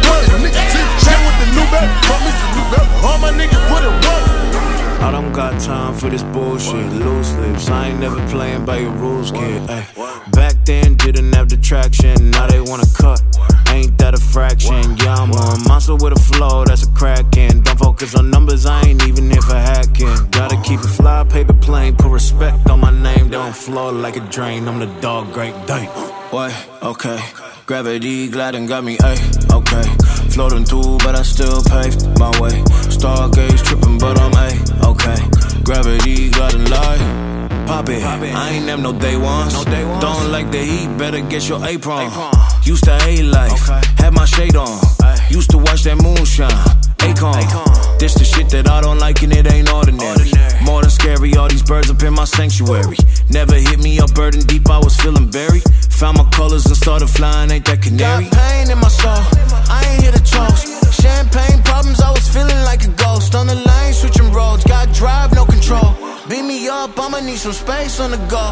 Chain 1.05 1.19
with 1.23 1.39
the 1.39 1.47
new 1.55 1.67
some 1.71 2.53
new. 2.57 3.07
All 3.07 3.19
my 3.19 3.31
niggas 3.31 3.63
put 3.69 3.83
it 3.85 3.95
work. 4.05 5.01
I 5.01 5.11
don't 5.13 5.33
got 5.33 5.61
time 5.61 5.95
for 5.95 6.11
this 6.11 6.25
bullshit. 6.25 6.93
Loose 6.93 7.33
lips, 7.37 7.69
I 7.71 7.89
ain't 7.89 8.01
never 8.01 8.21
playing 8.29 8.65
by 8.65 8.79
your 8.79 8.91
rules, 8.93 9.31
kid. 9.31 9.71
Ay. 9.71 9.87
Back 10.33 10.55
then, 10.65 10.95
didn't 10.97 11.33
have 11.35 11.49
the 11.49 11.57
traction. 11.57 12.31
Now 12.31 12.49
they 12.49 12.61
wanna 12.61 12.87
cut. 12.99 13.23
Ain't 13.69 13.97
that 13.99 14.15
a 14.15 14.19
fraction? 14.19 14.97
Yeah, 14.99 15.15
I'm 15.15 15.31
a 15.31 15.57
monster 15.69 15.95
with 15.95 16.13
a 16.13 16.21
flow, 16.21 16.65
that's 16.65 16.83
a 16.83 16.91
crackin'. 16.91 17.63
Don't 17.63 17.79
focus 17.79 18.17
on 18.17 18.31
numbers, 18.31 18.67
I 18.67 18.83
ain't 18.83 19.07
even 19.07 19.31
here 19.31 19.43
for 19.43 19.55
hacking. 19.55 20.13
Gotta 20.33 20.61
keep 20.63 20.81
it 20.81 20.89
fly, 20.89 21.25
paper 21.25 21.55
plane, 21.55 21.95
put 21.97 22.11
respect 22.11 22.69
on 22.69 22.81
my 22.81 22.91
name. 22.91 23.31
Don't 23.31 23.55
flow 23.55 23.91
like 23.91 24.17
a 24.17 24.21
drain, 24.21 24.67
I'm 24.67 24.81
the 24.81 24.93
dog, 25.01 25.33
great 25.33 25.55
day. 25.67 25.85
What? 26.31 26.53
Okay. 26.83 27.21
Gravity 27.67 28.29
gliding 28.29 28.67
got 28.67 28.85
me, 28.85 28.97
ayy, 28.97 29.53
okay. 29.53 29.83
Floating 30.31 30.65
through, 30.65 30.99
but 30.99 31.15
I 31.15 31.23
still 31.23 31.63
paved 31.63 32.19
my 32.19 32.31
way. 32.41 32.63
Stargaze 32.91 33.63
tripping, 33.65 33.99
but 33.99 34.19
I'm 34.19 34.33
a 34.35 34.89
okay. 34.91 35.17
Gravity 35.63 36.31
gliding 36.31 36.65
light. 36.67 37.29
Pop 37.67 37.89
it. 37.89 38.03
I 38.03 38.51
ain't 38.51 38.69
have 38.69 38.81
no 38.81 38.93
day 38.93 39.17
ones. 39.17 39.55
Don't 39.65 40.33
like 40.33 40.51
the 40.51 40.59
heat, 40.59 40.99
better 40.99 41.21
get 41.21 41.49
your 41.49 41.65
apron. 41.65 42.11
Used 42.65 42.85
to 42.85 42.99
hate 42.99 43.23
life, 43.23 43.69
had 43.99 44.13
my 44.13 44.25
shade 44.25 44.57
on. 44.57 44.79
Used 45.31 45.51
to 45.51 45.59
watch 45.59 45.85
that 45.85 46.03
moonshine. 46.03 46.80
Akon. 47.01 47.99
This 47.99 48.15
the 48.15 48.25
shit 48.25 48.49
that 48.51 48.69
I 48.69 48.81
don't 48.81 48.99
like 48.99 49.23
and 49.23 49.33
it 49.33 49.51
ain't 49.51 49.73
ordinary. 49.73 50.31
More 50.65 50.83
than 50.83 50.91
scary, 50.91 51.35
all 51.37 51.49
these 51.49 51.63
birds 51.63 51.91
up 51.91 52.03
in 52.03 52.15
my 52.15 52.25
sanctuary. 52.25 52.97
Never 53.29 53.55
hit 53.55 53.79
me 53.83 53.99
up 54.01 54.15
burden 54.15 54.41
deep, 54.41 54.69
I 54.71 54.79
was 54.79 54.97
feeling 54.97 55.31
buried. 55.31 55.65
Found 56.01 56.19
my 56.19 56.25
colors 56.31 56.67
and 56.67 56.77
started 56.77 57.09
flying, 57.09 57.51
ain't 57.51 57.65
that 57.67 57.83
canary? 57.83 58.25
Got 58.25 58.33
pain 58.33 58.71
in 58.71 58.79
my 58.79 58.89
soul, 58.89 59.23
I 59.69 59.85
ain't 59.89 60.03
here 60.03 60.13
to 60.13 60.25
toast. 60.25 60.67
Champagne 61.03 61.63
problems, 61.63 62.01
I 62.01 62.11
was 62.11 62.27
feeling 62.29 62.63
like 62.65 62.85
a 62.85 62.93
ghost. 63.05 63.35
On 63.35 63.47
the 63.47 63.55
lane, 63.55 63.93
switching 63.93 64.33
roads, 64.33 64.65
got 64.65 64.93
drive, 64.95 65.35
no 65.35 65.45
control. 65.45 65.95
Beat 66.29 66.45
me 66.45 66.69
up, 66.69 66.99
I'ma 66.99 67.21
need 67.21 67.39
some 67.39 67.53
space 67.53 68.01
on 68.01 68.11
the 68.13 68.21
go. 68.29 68.45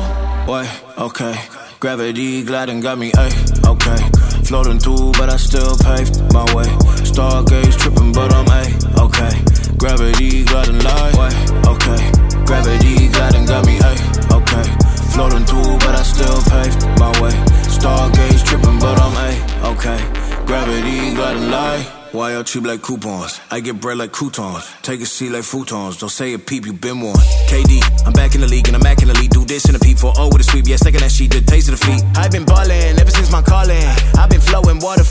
Wait, 0.51 0.69
okay. 0.99 1.58
Gravity 1.81 2.43
gliding 2.43 2.81
got 2.81 2.99
me, 2.99 3.13
ayy, 3.13 3.65
okay. 3.65 4.43
Floating 4.43 4.81
through, 4.81 5.13
but 5.13 5.31
I 5.31 5.37
still 5.37 5.77
paved 5.79 6.21
my 6.33 6.43
way. 6.53 6.65
Stargaze 7.07 7.79
tripping, 7.79 8.13
but 8.13 8.35
I'm 8.35 8.49
a 8.49 8.63
okay. 9.05 9.31
Gravity 9.77 10.43
gliding 10.43 10.81
light, 10.81 11.15
way, 11.15 11.31
okay. 11.71 12.01
Gravity 12.45 13.07
gliding 13.09 13.47
got 13.47 13.65
me, 13.65 13.79
a 13.79 13.93
okay. 14.35 14.67
Floating 15.15 15.45
through, 15.47 15.79
but 15.79 15.95
I 15.95 16.03
still 16.03 16.43
paved 16.51 16.83
my 16.99 17.13
way. 17.23 17.37
Stargaze 17.71 18.45
tripping, 18.45 18.81
but 18.81 18.99
I'm 18.99 19.15
a 19.15 19.69
okay. 19.71 20.01
Gravity 20.47 21.15
gliding 21.15 21.49
light. 21.49 21.98
Why 22.13 22.33
y'all 22.33 22.43
cheap 22.43 22.65
like 22.65 22.81
coupons? 22.81 23.39
I 23.51 23.61
get 23.61 23.83
bread 23.83 23.99
like 23.99 24.13
croutons. 24.13 24.65
Take 24.81 25.03
a 25.03 25.07
seat 25.07 25.29
like 25.29 25.43
futons. 25.43 26.01
Don't 26.01 26.09
say 26.09 26.33
a 26.33 26.39
peep, 26.39 26.65
you 26.65 26.73
been 26.73 27.01
one. 27.01 27.15
KD, 27.49 28.07
I'm 28.07 28.15
back 28.15 28.35
in 28.35 28.41
the 28.41 28.49
league 28.49 28.67
and 28.67 28.75
I'm 28.75 28.81
back 28.81 29.03
in 29.03 29.09
the 29.09 29.15
league. 29.15 29.31
Do 29.31 29.45
this 29.45 29.69
in 29.69 29.75
a 29.75 29.79
peep 29.79 29.99
for 29.99 30.15
oh 30.17 30.29
with 30.33 30.41
a 30.41 30.45
sweep. 30.45 30.67
Yeah, 30.67 30.77
second 30.77 31.01
that 31.01 31.13
sheet, 31.13 31.33
the 31.33 31.43
taste 31.43 31.69
of 31.69 31.79
the 31.79 31.85
feet. 31.85 32.03
I've 32.17 32.33
been 32.33 32.47
ballin' 32.47 32.99
ever 32.99 33.11
since 33.11 33.31
my 33.31 33.43
calling. 33.43 33.85
I've 34.17 34.31
been 34.31 34.41
flowing, 34.41 34.79
water 34.79 35.05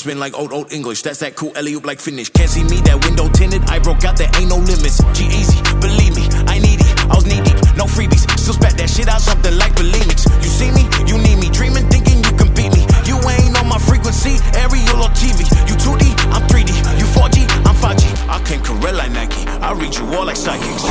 Take 0.00 0.06
a 0.06 0.08
first 0.08 0.08
spin 0.08 0.20
like 0.20 0.38
old 0.38 0.52
old 0.52 0.72
English. 0.72 1.02
That's 1.02 1.18
that 1.20 1.36
cool 1.36 1.52
alley 1.56 1.76
like 1.76 2.00
finish. 2.00 2.30
Can't 2.30 2.48
see 2.48 2.64
me 2.64 2.80
that 2.88 3.04
window 3.04 3.28
tinted. 3.28 3.62
I 3.68 3.78
broke 3.80 4.04
out. 4.04 4.16
There 4.16 4.30
ain't 4.38 4.48
no 4.48 4.56
limits. 4.56 5.02
G 5.12 5.26
easy, 5.26 5.60
believe 5.80 6.16
me. 6.16 6.24
I 6.48 6.58
need 6.58 6.80
it. 6.80 6.88
I 7.10 7.14
was 7.16 7.26
knee 7.26 7.40
deep, 7.44 7.58
no 7.76 7.84
freebies. 7.84 8.24
Still 8.38 8.54
spat 8.54 8.76
that 8.78 8.88
shit 8.88 9.08
out 9.08 9.20
something 9.20 9.56
like 9.58 9.74
bulimics. 9.74 10.24
You 10.40 10.48
see 10.48 10.70
me, 10.72 10.88
you 11.04 11.18
need 11.18 11.36
me. 11.36 11.50
Dreaming, 11.50 11.88
thinking 11.90 12.24
you 12.24 12.32
can 12.32 12.48
beat 12.54 12.72
me. 12.72 12.86
You 13.04 13.20
ain't 13.28 13.56
on 13.60 13.68
my 13.68 13.78
frequency. 13.78 14.40
Aerial 14.56 15.04
or 15.04 15.12
TV. 15.12 15.44
You 15.68 15.76
2D, 15.76 16.04
I'm 16.32 16.44
3D. 16.48 16.72
You 16.96 17.06
4G, 17.12 17.44
I'm 17.68 17.76
5G. 17.76 18.04
I 18.28 18.40
came 18.44 18.62
correct 18.64 18.96
like 18.96 19.12
Nike. 19.12 19.44
I 19.60 19.72
read 19.76 19.92
you 19.94 20.04
all 20.16 20.24
like 20.24 20.36
psychics. 20.36 20.84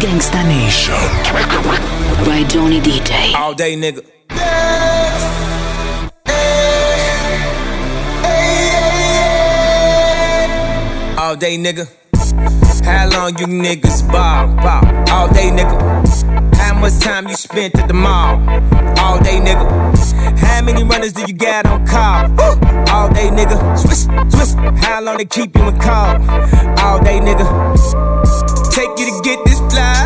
Gangsta 0.00 0.40
Nation. 0.48 0.96
By 2.24 2.44
Johnny 2.48 2.80
DJ. 2.80 3.34
All 3.34 3.52
day, 3.52 3.76
nigga. 3.76 4.00
All 4.30 4.99
day, 11.40 11.56
nigga. 11.56 11.88
How 12.84 13.08
long 13.08 13.38
you 13.38 13.46
niggas 13.46 14.06
ball, 14.12 14.46
ball? 14.56 14.84
All 15.08 15.28
day, 15.32 15.48
nigga. 15.48 16.54
How 16.54 16.78
much 16.78 16.98
time 17.00 17.28
you 17.28 17.34
spent 17.34 17.74
at 17.78 17.88
the 17.88 17.94
mall? 17.94 18.36
All 18.98 19.18
day, 19.18 19.40
nigga. 19.40 19.64
How 20.38 20.60
many 20.62 20.84
runners 20.84 21.14
do 21.14 21.22
you 21.26 21.32
got 21.32 21.64
on 21.64 21.86
call? 21.86 22.28
All 22.90 23.08
day, 23.08 23.30
nigga. 23.30 23.56
Swiss, 23.78 24.04
Swiss. 24.28 24.52
How 24.84 25.00
long 25.00 25.16
they 25.16 25.24
keep 25.24 25.56
you 25.56 25.66
in 25.66 25.80
call? 25.80 26.20
All 26.84 27.00
day, 27.02 27.18
nigga. 27.20 27.46
Take 28.70 28.92
you 28.98 29.06
to 29.08 29.20
get 29.24 29.42
this 29.46 29.60
fly. 29.72 29.96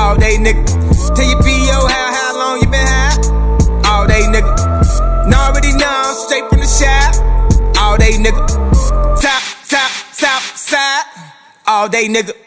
All 0.00 0.16
day, 0.16 0.36
nigga. 0.36 0.66
Tell 1.14 1.28
your 1.30 1.40
PO 1.42 1.78
how, 1.86 2.08
how 2.18 2.38
long 2.40 2.60
you 2.60 2.68
been 2.68 2.84
high? 2.84 3.88
All 3.88 4.04
day, 4.08 4.22
nigga. 4.22 5.30
Now 5.30 5.50
already 5.50 5.76
know, 5.76 6.26
straight 6.26 6.48
from 6.50 6.58
the 6.58 6.66
shop. 6.66 7.14
All 7.78 7.96
day, 7.96 8.18
nigga 8.18 8.85
side 10.76 11.04
all 11.66 11.88
day, 11.88 12.06
nigga. 12.08 12.45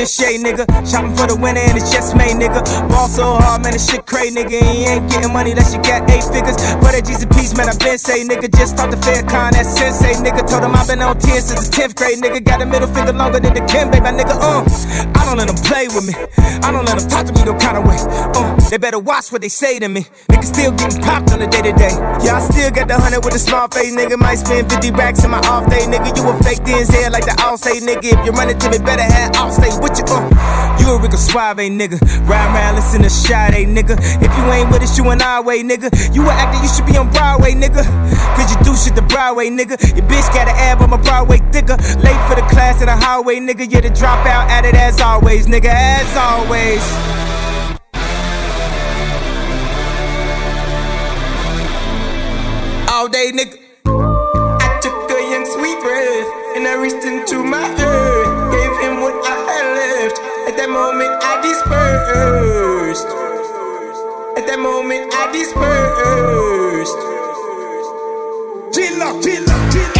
This 0.00 0.16
shade, 0.16 0.40
nigga. 0.40 0.64
Shopping 0.88 1.12
for 1.12 1.28
the 1.28 1.36
winner 1.36 1.60
and 1.60 1.76
it's 1.76 1.92
just 1.92 2.16
made, 2.16 2.32
nigga. 2.40 2.64
Ball 2.88 3.04
so 3.08 3.36
hard, 3.36 3.60
man, 3.60 3.76
this 3.76 3.84
shit 3.84 4.06
crazy, 4.06 4.32
nigga. 4.32 4.56
He 4.56 4.88
ain't 4.88 5.10
getting 5.12 5.32
money 5.32 5.52
unless 5.52 5.74
you 5.76 5.82
got 5.84 6.08
eight 6.08 6.24
figures. 6.24 6.56
For 6.80 6.88
that 6.88 7.04
P's, 7.04 7.52
man, 7.52 7.68
I 7.68 7.76
been 7.76 7.98
say, 8.00 8.24
nigga. 8.24 8.48
Just 8.48 8.80
talked 8.80 8.96
to 8.96 8.98
Fair 9.04 9.20
Con, 9.28 9.52
that 9.52 9.68
sensei, 9.68 10.16
nigga. 10.24 10.40
Told 10.48 10.64
him 10.64 10.72
i 10.72 10.80
been 10.88 11.04
on 11.04 11.20
10 11.20 11.42
since 11.42 11.68
the 11.68 11.72
10th 11.76 12.00
grade, 12.00 12.16
nigga. 12.16 12.40
Got 12.40 12.62
a 12.62 12.66
middle 12.66 12.88
finger 12.88 13.12
longer 13.12 13.40
than 13.40 13.52
the 13.52 13.60
Kim, 13.68 13.92
baby, 13.92 14.00
my 14.00 14.16
nigga. 14.16 14.32
Uh, 14.40 14.64
I 15.20 15.28
don't 15.28 15.36
let 15.36 15.52
them 15.52 15.60
play 15.68 15.84
with 15.92 16.08
me. 16.08 16.16
I 16.64 16.72
don't 16.72 16.88
let 16.88 16.96
them 16.96 17.04
talk 17.04 17.28
to 17.28 17.32
me 17.36 17.44
no 17.44 17.52
kind 17.60 17.76
of 17.76 17.84
way. 17.84 18.00
Uh, 18.00 18.56
they 18.72 18.78
better 18.80 18.98
watch 18.98 19.28
what 19.28 19.44
they 19.44 19.52
say 19.52 19.78
to 19.78 19.88
me. 19.88 20.08
Nigga 20.32 20.48
still 20.48 20.72
getting 20.72 21.02
popped 21.04 21.28
on 21.36 21.44
the 21.44 21.46
day 21.46 21.60
to 21.60 21.76
day. 21.76 21.92
Yeah, 22.24 22.38
I 22.38 22.40
still 22.40 22.72
got 22.72 22.88
the 22.88 22.96
hundred 22.96 23.20
with 23.20 23.36
a 23.36 23.42
small 23.42 23.68
face, 23.68 23.92
nigga. 23.92 24.16
Might 24.16 24.40
spend 24.40 24.72
50 24.72 24.96
racks 24.96 25.24
in 25.24 25.30
my 25.30 25.44
off 25.44 25.68
day, 25.68 25.84
nigga. 25.84 26.16
You 26.16 26.24
a 26.24 26.32
fake 26.40 26.64
DNZ 26.64 27.12
like 27.12 27.28
the 27.28 27.36
all 27.44 27.60
say, 27.60 27.84
nigga. 27.84 28.16
If 28.16 28.24
you 28.24 28.32
running 28.32 28.56
to 28.56 28.66
me, 28.70 28.78
better 28.78 29.09
have 29.10 29.36
all 29.36 29.50
stay 29.50 29.70
with 29.80 29.98
you. 29.98 30.04
Uh. 30.08 30.76
You 30.80 30.92
a 30.92 30.98
Rico 30.98 31.16
Suave, 31.16 31.58
nigga. 31.58 32.00
Ride 32.26 32.54
around, 32.54 32.76
listen 32.76 33.02
to 33.02 33.10
Sade, 33.10 33.68
nigga. 33.68 34.00
If 34.24 34.32
you 34.36 34.44
ain't 34.50 34.70
with 34.70 34.82
us, 34.82 34.96
you 34.96 35.08
an 35.10 35.20
our 35.20 35.42
way, 35.42 35.62
nigga. 35.62 35.92
You 36.14 36.22
an 36.22 36.30
actor, 36.30 36.62
you 36.62 36.68
should 36.68 36.86
be 36.86 36.96
on 36.96 37.10
Broadway, 37.12 37.52
nigga. 37.52 37.84
Cause 38.34 38.50
you 38.50 38.58
do 38.64 38.74
shit 38.74 38.94
the 38.94 39.02
Broadway, 39.02 39.50
nigga. 39.50 39.76
Your 39.94 40.06
bitch 40.08 40.26
got 40.32 40.48
an 40.48 40.56
ab 40.56 40.80
on 40.80 40.90
my 40.90 40.96
Broadway 40.96 41.38
thicker. 41.52 41.76
Late 42.00 42.20
for 42.28 42.34
the 42.34 42.46
class 42.48 42.80
in 42.80 42.86
the 42.86 42.96
highway, 42.96 43.36
nigga. 43.36 43.70
You're 43.70 43.82
the 43.82 43.90
dropout 43.90 44.48
at 44.48 44.64
it 44.64 44.74
as 44.74 45.00
always, 45.00 45.46
nigga. 45.46 45.68
As 45.68 46.16
always. 46.16 46.80
All 52.90 53.08
day, 53.08 53.32
nigga. 53.32 53.56
I 53.86 54.78
took 54.80 55.10
a 55.10 55.20
young 55.30 55.46
sweet 55.46 55.78
breath 55.80 56.56
and 56.56 56.66
I 56.66 56.74
reached 56.80 57.04
into 57.04 57.44
my 57.44 57.62
earth. 57.80 58.09
Moment, 60.80 61.12
I 61.22 61.34
dispersed. 61.42 63.06
At 64.38 64.46
that 64.46 64.58
moment, 64.58 65.12
I 65.12 65.24
dispersed. 65.36 67.00
G-Lock, 68.74 69.22
G-Lock, 69.22 69.72
G-Lock. 69.72 69.99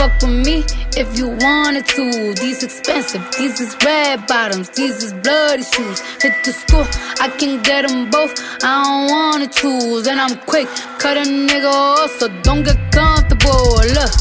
fuck 0.00 0.22
with 0.22 0.46
me 0.46 0.64
if 0.96 1.08
you 1.18 1.28
wanted 1.46 1.84
to. 1.86 2.32
These 2.42 2.62
expensive, 2.62 3.22
these 3.38 3.60
is 3.60 3.76
red 3.84 4.26
bottoms, 4.26 4.70
these 4.70 4.96
is 5.02 5.12
bloody 5.12 5.62
shoes. 5.62 6.00
Hit 6.22 6.34
the 6.44 6.52
school, 6.52 6.86
I 7.24 7.28
can 7.40 7.62
get 7.62 7.86
them 7.86 8.10
both. 8.10 8.32
I 8.64 8.72
don't 8.84 9.06
wanna 9.14 9.48
choose, 9.48 10.06
and 10.06 10.18
I'm 10.18 10.36
quick, 10.52 10.68
cut 10.98 11.16
a 11.18 11.24
nigga 11.48 11.70
off, 11.70 12.10
so 12.18 12.28
don't 12.46 12.62
get 12.62 12.78
comfortable. 12.90 13.66
Look, 13.96 14.12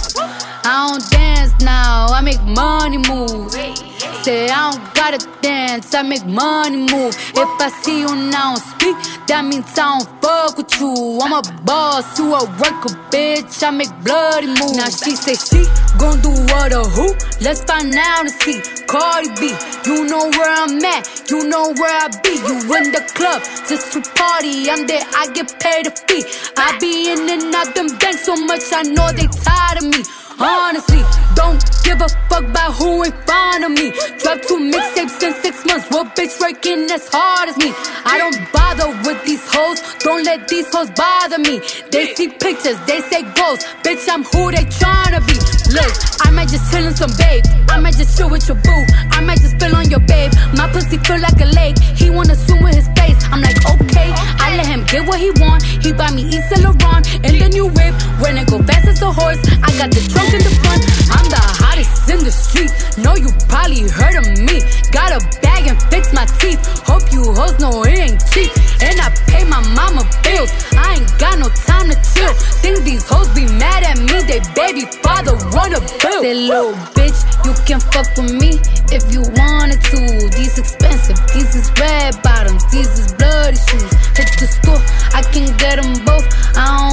I 0.71 0.75
don't 0.85 1.03
dance 1.11 1.53
now, 1.61 2.07
I 2.17 2.19
make 2.29 2.41
money 2.43 2.97
move. 2.97 3.88
Say 4.23 4.49
I 4.49 4.71
don't 4.71 4.93
gotta 4.95 5.19
dance, 5.41 5.95
I 5.95 6.01
make 6.01 6.25
money 6.25 6.77
move. 6.77 7.15
If 7.35 7.61
I 7.61 7.69
see 7.81 8.01
you 8.01 8.13
now 8.29 8.55
speak, 8.55 8.97
that 9.27 9.45
means 9.45 9.71
I 9.79 9.95
don't 9.95 10.21
fuck 10.21 10.57
with 10.57 10.75
you. 10.79 11.19
I'm 11.23 11.31
a 11.31 11.41
boss, 11.63 12.19
you 12.19 12.33
a 12.35 12.43
worker, 12.59 12.91
bitch. 13.11 13.63
I 13.63 13.71
make 13.71 13.91
bloody 14.03 14.47
moves. 14.47 14.75
Now 14.75 14.89
she 14.89 15.15
say 15.15 15.39
she 15.39 15.63
gon' 15.97 16.19
do 16.19 16.31
what 16.51 16.73
or 16.73 16.83
who? 16.83 17.15
Let's 17.39 17.63
find 17.63 17.95
out 17.95 18.27
and 18.27 18.35
see. 18.43 18.59
Cardi 18.87 19.29
B, 19.39 19.55
you 19.85 20.03
know 20.03 20.27
where 20.35 20.51
I'm 20.51 20.83
at, 20.83 21.29
you 21.31 21.47
know 21.47 21.71
where 21.79 21.95
I 22.03 22.11
be. 22.19 22.35
You 22.43 22.59
in 22.75 22.91
the 22.91 23.03
club 23.15 23.39
just 23.69 23.93
to 23.93 24.01
party. 24.19 24.69
I'm 24.69 24.85
there, 24.85 25.03
I 25.15 25.31
get 25.31 25.47
paid 25.63 25.87
a 25.87 25.91
fee. 25.91 26.27
I 26.57 26.77
be 26.79 27.11
in 27.11 27.29
and 27.29 27.55
out 27.55 27.73
them 27.73 27.87
banks 27.97 28.25
so 28.25 28.35
much, 28.35 28.67
I 28.73 28.83
know 28.83 29.11
they 29.15 29.27
tired 29.31 29.79
of 29.79 29.87
me. 29.87 30.03
Honestly, 30.39 31.03
don't 31.35 31.59
give 31.83 31.99
a 32.01 32.07
fuck 32.29 32.43
about 32.43 32.73
who 32.75 33.03
in 33.03 33.11
front 33.27 33.65
of 33.65 33.71
me. 33.71 33.91
Drop 34.19 34.39
two 34.47 34.55
mixtapes 34.71 35.21
in 35.21 35.33
six 35.43 35.65
months. 35.65 35.89
What 35.91 36.15
bitch 36.15 36.39
working 36.39 36.89
as 36.91 37.09
hard 37.11 37.49
as 37.49 37.57
me? 37.57 37.73
I 38.05 38.17
don't 38.17 38.39
bother 38.53 38.87
with 39.03 39.19
these 39.25 39.43
hoes. 39.51 39.81
Don't 39.99 40.23
let 40.23 40.47
these 40.47 40.71
hoes 40.73 40.89
bother 40.91 41.39
me. 41.39 41.59
They 41.91 42.15
see 42.15 42.29
pictures, 42.29 42.79
they 42.87 43.01
say 43.11 43.23
goals. 43.35 43.59
Bitch, 43.83 44.07
I'm 44.07 44.23
who 44.23 44.51
they 44.51 44.63
tryna 44.79 45.19
be. 45.27 45.35
Look, 45.75 45.91
I 46.25 46.31
might 46.31 46.47
just 46.47 46.71
chill 46.71 46.89
some 46.95 47.11
babe. 47.17 47.43
I 47.67 47.79
might 47.79 47.97
just 47.97 48.17
chill 48.17 48.29
with 48.29 48.47
your 48.47 48.57
boo. 48.63 48.83
I 49.11 49.19
might 49.19 49.41
just 49.41 49.59
spill 49.59 49.75
on 49.75 49.89
your 49.89 49.99
babe. 49.99 50.31
My 50.55 50.71
pussy 50.71 50.97
feel 50.99 51.19
like 51.19 51.39
a 51.41 51.51
lake. 51.51 51.77
He 51.99 52.09
wanna 52.09 52.35
swim 52.35 52.63
with 52.63 52.75
his 52.75 52.87
face. 52.95 53.19
I'm 53.27 53.41
like, 53.41 53.59
okay. 53.75 54.09
I 54.39 54.55
let 54.55 54.67
him 54.67 54.85
get 54.85 55.05
what 55.05 55.19
he 55.19 55.31
want. 55.41 55.63
He 55.63 55.91
buy 55.91 56.11
me 56.11 56.23
East 56.23 56.47
Laurent 56.63 57.03
in 57.27 57.39
the 57.43 57.49
new 57.51 57.67
whip. 57.67 57.93
When 58.29 58.37
it 58.37 58.45
go 58.45 58.61
fast 58.61 58.85
as 58.85 59.01
a 59.01 59.11
horse, 59.11 59.41
I 59.57 59.73
got 59.81 59.89
the 59.89 60.05
trunk 60.05 60.29
in 60.37 60.45
the 60.45 60.53
front. 60.61 60.85
I'm 61.09 61.25
the 61.33 61.41
hottest 61.41 62.05
in 62.13 62.21
the 62.21 62.29
street. 62.29 62.69
Know 63.01 63.17
you 63.17 63.33
probably 63.49 63.89
heard 63.89 64.21
of 64.21 64.29
me. 64.45 64.61
Got 64.93 65.17
a 65.17 65.19
bag 65.41 65.65
and 65.65 65.73
fix 65.89 66.13
my 66.13 66.29
teeth. 66.37 66.61
Hope 66.85 67.09
you 67.09 67.25
hoes 67.33 67.57
know 67.57 67.81
it 67.89 67.97
ain't 67.97 68.21
cheap. 68.29 68.53
And 68.85 69.01
I 69.01 69.09
pay 69.25 69.49
my 69.49 69.65
mama 69.73 70.05
bills. 70.21 70.53
I 70.77 71.01
ain't 71.01 71.09
got 71.17 71.41
no 71.41 71.49
time 71.65 71.89
to 71.89 71.97
chill. 72.13 72.29
Think 72.61 72.85
these 72.85 73.01
hoes 73.01 73.33
be 73.33 73.49
mad 73.57 73.81
at 73.81 73.97
me. 73.97 74.21
They 74.29 74.45
baby 74.53 74.85
father 75.01 75.33
wanna 75.49 75.81
bill. 75.97 76.21
Say 76.21 76.37
little 76.37 76.77
bitch, 76.93 77.17
you 77.49 77.57
can 77.65 77.81
fuck 77.81 78.13
with 78.13 78.29
me 78.29 78.61
if 78.93 79.09
you 79.09 79.25
wanted 79.41 79.81
to. 79.89 80.05
These 80.37 80.61
expensive, 80.61 81.17
these 81.33 81.49
is 81.57 81.73
red 81.81 82.13
bottoms, 82.21 82.61
these 82.69 82.93
is 82.93 83.09
bloody 83.17 83.57
shoes. 83.57 83.89
Hit 84.13 84.29
the 84.37 84.45
store, 84.45 84.81
I 85.17 85.25
can 85.33 85.49
get 85.57 85.81
them 85.81 85.97
both. 86.05 86.29
I 86.53 86.77
don't 86.77 86.88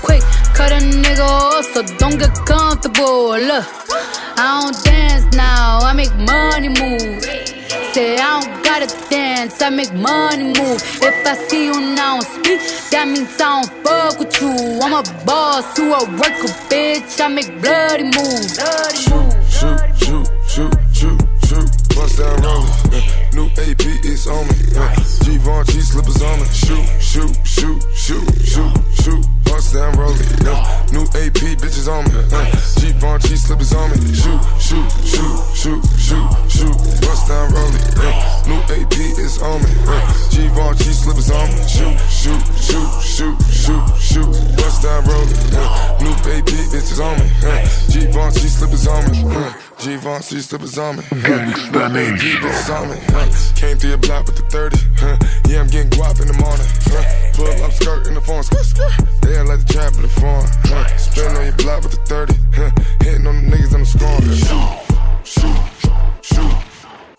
quick, 0.00 0.22
cut 0.54 0.72
a 0.72 0.80
nigga 0.80 1.26
off, 1.26 1.64
so 1.72 1.82
don't 1.98 2.18
get 2.18 2.34
comfortable. 2.46 3.38
Look, 3.38 3.66
I 4.38 4.60
don't 4.62 4.84
dance 4.84 5.34
now, 5.36 5.78
I 5.82 5.92
make 5.92 6.14
money 6.16 6.68
move. 6.68 7.22
Say 7.92 8.16
I 8.16 8.40
don't 8.40 8.64
gotta 8.64 8.88
dance, 9.10 9.60
I 9.60 9.68
make 9.68 9.92
money 9.92 10.44
move. 10.44 10.80
If 11.02 11.26
I 11.26 11.34
see 11.48 11.66
you 11.66 11.78
now 11.94 12.20
speak, 12.20 12.60
that 12.90 13.06
means 13.06 13.38
I 13.40 13.62
don't 13.62 13.84
fuck 13.84 14.18
with 14.18 14.40
you. 14.40 14.80
I'm 14.80 14.94
a 14.94 15.02
boss, 15.26 15.78
you 15.78 15.92
a 15.92 16.00
worker, 16.16 16.52
bitch. 16.70 17.20
I 17.20 17.28
make 17.28 17.50
bloody 17.60 18.04
moves. 18.04 18.56
Shoot, 18.96 19.32
shoot, 19.44 19.80
shoot, 20.00 20.26
shoot, 20.48 20.74
shoot. 20.94 21.20
shoot. 21.46 21.82
Bust 21.94 22.18
down. 22.18 22.42
Yeah. 22.92 23.30
New 23.34 23.46
AP 23.60 23.84
is 24.04 24.26
on 24.26 24.46
me. 24.48 24.54
Yeah. 24.72 24.94
Givenchy 25.24 25.80
slippers 25.80 26.22
on 26.22 26.40
me. 26.40 26.46
Shoot, 26.46 26.86
shoot, 26.98 27.36
shoot, 27.44 27.82
shoot, 27.94 28.46
shoot, 28.46 28.72
shoot. 29.02 29.41
Down 29.72 29.96
rolling. 29.96 30.20
Yeah. 30.44 30.84
New 30.92 31.00
AP 31.16 31.56
bitches 31.56 31.88
on 31.88 32.04
me. 32.04 32.12
Uh, 32.12 32.44
yeah. 32.44 32.52
Givenchy 32.76 33.36
slippers 33.36 33.72
on 33.72 33.88
me. 33.90 33.96
Shoot, 34.12 34.40
shoot, 34.60 34.84
shoot, 35.00 35.40
shoot, 35.56 35.80
shoot, 35.96 36.28
shoot. 36.52 36.76
Bust 37.00 37.28
down 37.28 37.48
rolling. 37.54 37.80
Yeah. 37.96 38.42
New 38.52 38.60
AP 38.68 38.92
is 39.16 39.40
on 39.40 39.62
me. 39.62 39.70
Uh, 39.88 39.96
yeah. 39.96 40.12
Givenchy 40.28 40.92
slippers 40.92 41.30
on 41.30 41.48
me. 41.48 41.56
Shoot, 41.64 41.96
shoot, 42.12 42.42
shoot, 42.60 42.84
shoot, 43.00 43.36
shoot, 43.48 43.80
shoot. 43.96 44.56
Bust 44.60 44.82
down 44.82 45.04
rolling. 45.08 45.40
Yeah. 45.56 46.04
New 46.04 46.12
AP 46.20 46.52
bitches 46.68 47.00
on 47.00 47.16
me. 47.16 47.24
Uh, 47.40 47.48
yeah. 47.48 48.12
Givenchy 48.12 48.48
slippers 48.48 48.86
on 48.86 49.10
me. 49.10 49.22
Yeah. 49.24 49.71
Givenchy 49.82 50.38
slippers 50.38 50.78
on 50.78 50.96
me. 50.96 51.02
Gangsta 51.02 51.92
New 51.92 51.98
AP 51.98 52.22
Nation. 52.22 52.74
on 52.74 52.88
me. 52.90 52.96
Came 53.56 53.76
through 53.78 53.90
your 53.90 53.98
block 53.98 54.26
with 54.26 54.36
the 54.36 54.46
30. 54.48 54.78
Huh. 54.96 55.18
Yeah, 55.48 55.60
I'm 55.60 55.66
getting 55.66 55.90
guap 55.90 56.20
in 56.20 56.28
the 56.28 56.38
morning. 56.38 56.66
Huh. 56.86 57.02
Pull 57.34 57.64
up 57.64 57.72
skirt 57.72 58.06
in 58.06 58.14
the 58.14 58.20
phone. 58.20 58.44
Skirt, 58.44 58.64
skirt. 58.64 58.92
They 59.22 59.38
ain't 59.38 59.48
like 59.48 59.66
the 59.66 59.72
trap 59.72 59.94
in 59.94 60.02
the 60.02 60.08
phone. 60.08 60.46
Huh. 60.70 60.86
Spin 60.96 61.34
on 61.34 61.44
your 61.44 61.56
block 61.56 61.82
with 61.82 61.98
the 61.98 62.02
30. 62.06 62.34
Huh. 62.54 62.70
Hitting 63.02 63.26
on 63.26 63.50
the 63.50 63.56
niggas, 63.56 63.74
I'm 63.74 63.84
scoring. 63.84 64.22
Shoot, 64.30 64.70
shoot, 65.26 66.22
shoot. 66.22 66.72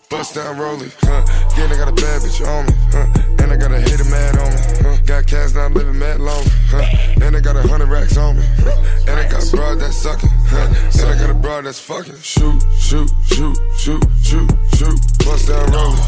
Bust 0.08 0.34
down 0.34 0.56
rolling, 0.56 0.92
huh? 1.00 1.24
Yeah, 1.58 1.66
I 1.66 1.76
got 1.76 1.88
a 1.88 1.92
bad 1.92 2.22
bitch 2.22 2.38
on 2.46 2.66
me, 2.66 2.72
huh? 2.92 3.42
And 3.42 3.50
I 3.50 3.56
got 3.56 3.72
a 3.72 3.80
hater 3.80 4.04
mad 4.04 4.38
on 4.38 4.46
me, 4.52 4.60
huh? 4.84 4.96
Got 5.04 5.26
cash 5.26 5.54
now, 5.54 5.64
I'm 5.66 5.74
living 5.74 5.98
mad 5.98 6.20
long, 6.20 6.44
huh? 6.70 6.86
And 7.24 7.34
I 7.34 7.40
got 7.40 7.56
a 7.56 7.62
hundred 7.66 7.88
racks 7.88 8.16
on 8.16 8.36
me, 8.36 8.44
huh? 8.62 8.78
And 9.08 9.18
I 9.18 9.28
got 9.28 9.42
broad 9.50 9.80
that's 9.80 9.96
sucking, 9.96 10.30
And 10.52 11.06
I 11.08 11.18
got 11.18 11.30
a 11.30 11.34
broad 11.34 11.64
that's 11.64 11.80
fucking. 11.80 12.18
Shoot, 12.20 12.62
shoot, 12.78 13.10
shoot, 13.26 13.56
shoot, 13.78 14.02
shoot, 14.22 14.50
shoot. 14.76 14.98
Bust 15.24 15.48
down 15.48 15.70
rolling? 15.72 15.98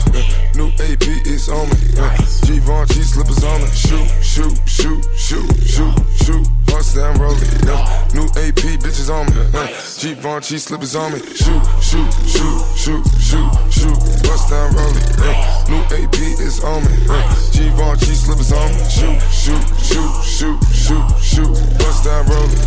New 0.54 0.68
AP 0.76 1.06
is 1.26 1.48
on 1.48 1.68
me, 1.68 1.76
huh? 1.96 2.16
Givenchy 2.46 3.02
slippers 3.02 3.44
on 3.44 3.60
me. 3.60 3.68
Shoot, 3.72 4.08
shoot, 4.22 4.56
shoot, 4.66 5.04
shoot, 5.16 5.48
shoot, 5.64 5.94
shoot. 6.24 6.46
Bust 6.66 6.96
down 6.96 7.18
rolling. 7.18 7.40
New 8.12 8.26
AP 8.36 8.62
bitches 8.80 9.08
on 9.08 9.26
me, 9.26 9.32
huh? 9.52 9.66
Givenchy 10.00 10.58
slippers 10.58 10.94
on 10.94 11.12
me. 11.12 11.18
Shoot, 11.18 11.62
shoot, 11.80 12.12
shoot, 12.28 12.60
shoot, 12.76 13.04
shoot, 13.20 13.50
shoot. 13.72 13.98
Bust 14.22 14.50
down 14.50 14.74
rolling. 14.76 15.04
New 15.68 15.82
AP 15.96 16.16
is 16.40 16.62
on 16.62 16.82
me, 16.84 16.92
huh? 17.08 17.24
Givenchy 17.52 18.14
slippers 18.14 18.52
on 18.52 18.68
me. 18.68 18.84
Shoot, 18.88 19.16
shoot, 19.32 19.64
shoot, 19.80 20.12
shoot, 20.24 20.60
shoot, 20.72 21.04
shoot. 21.24 21.78
Bust 21.78 22.04
down 22.04 22.26
rolling. 22.28 22.60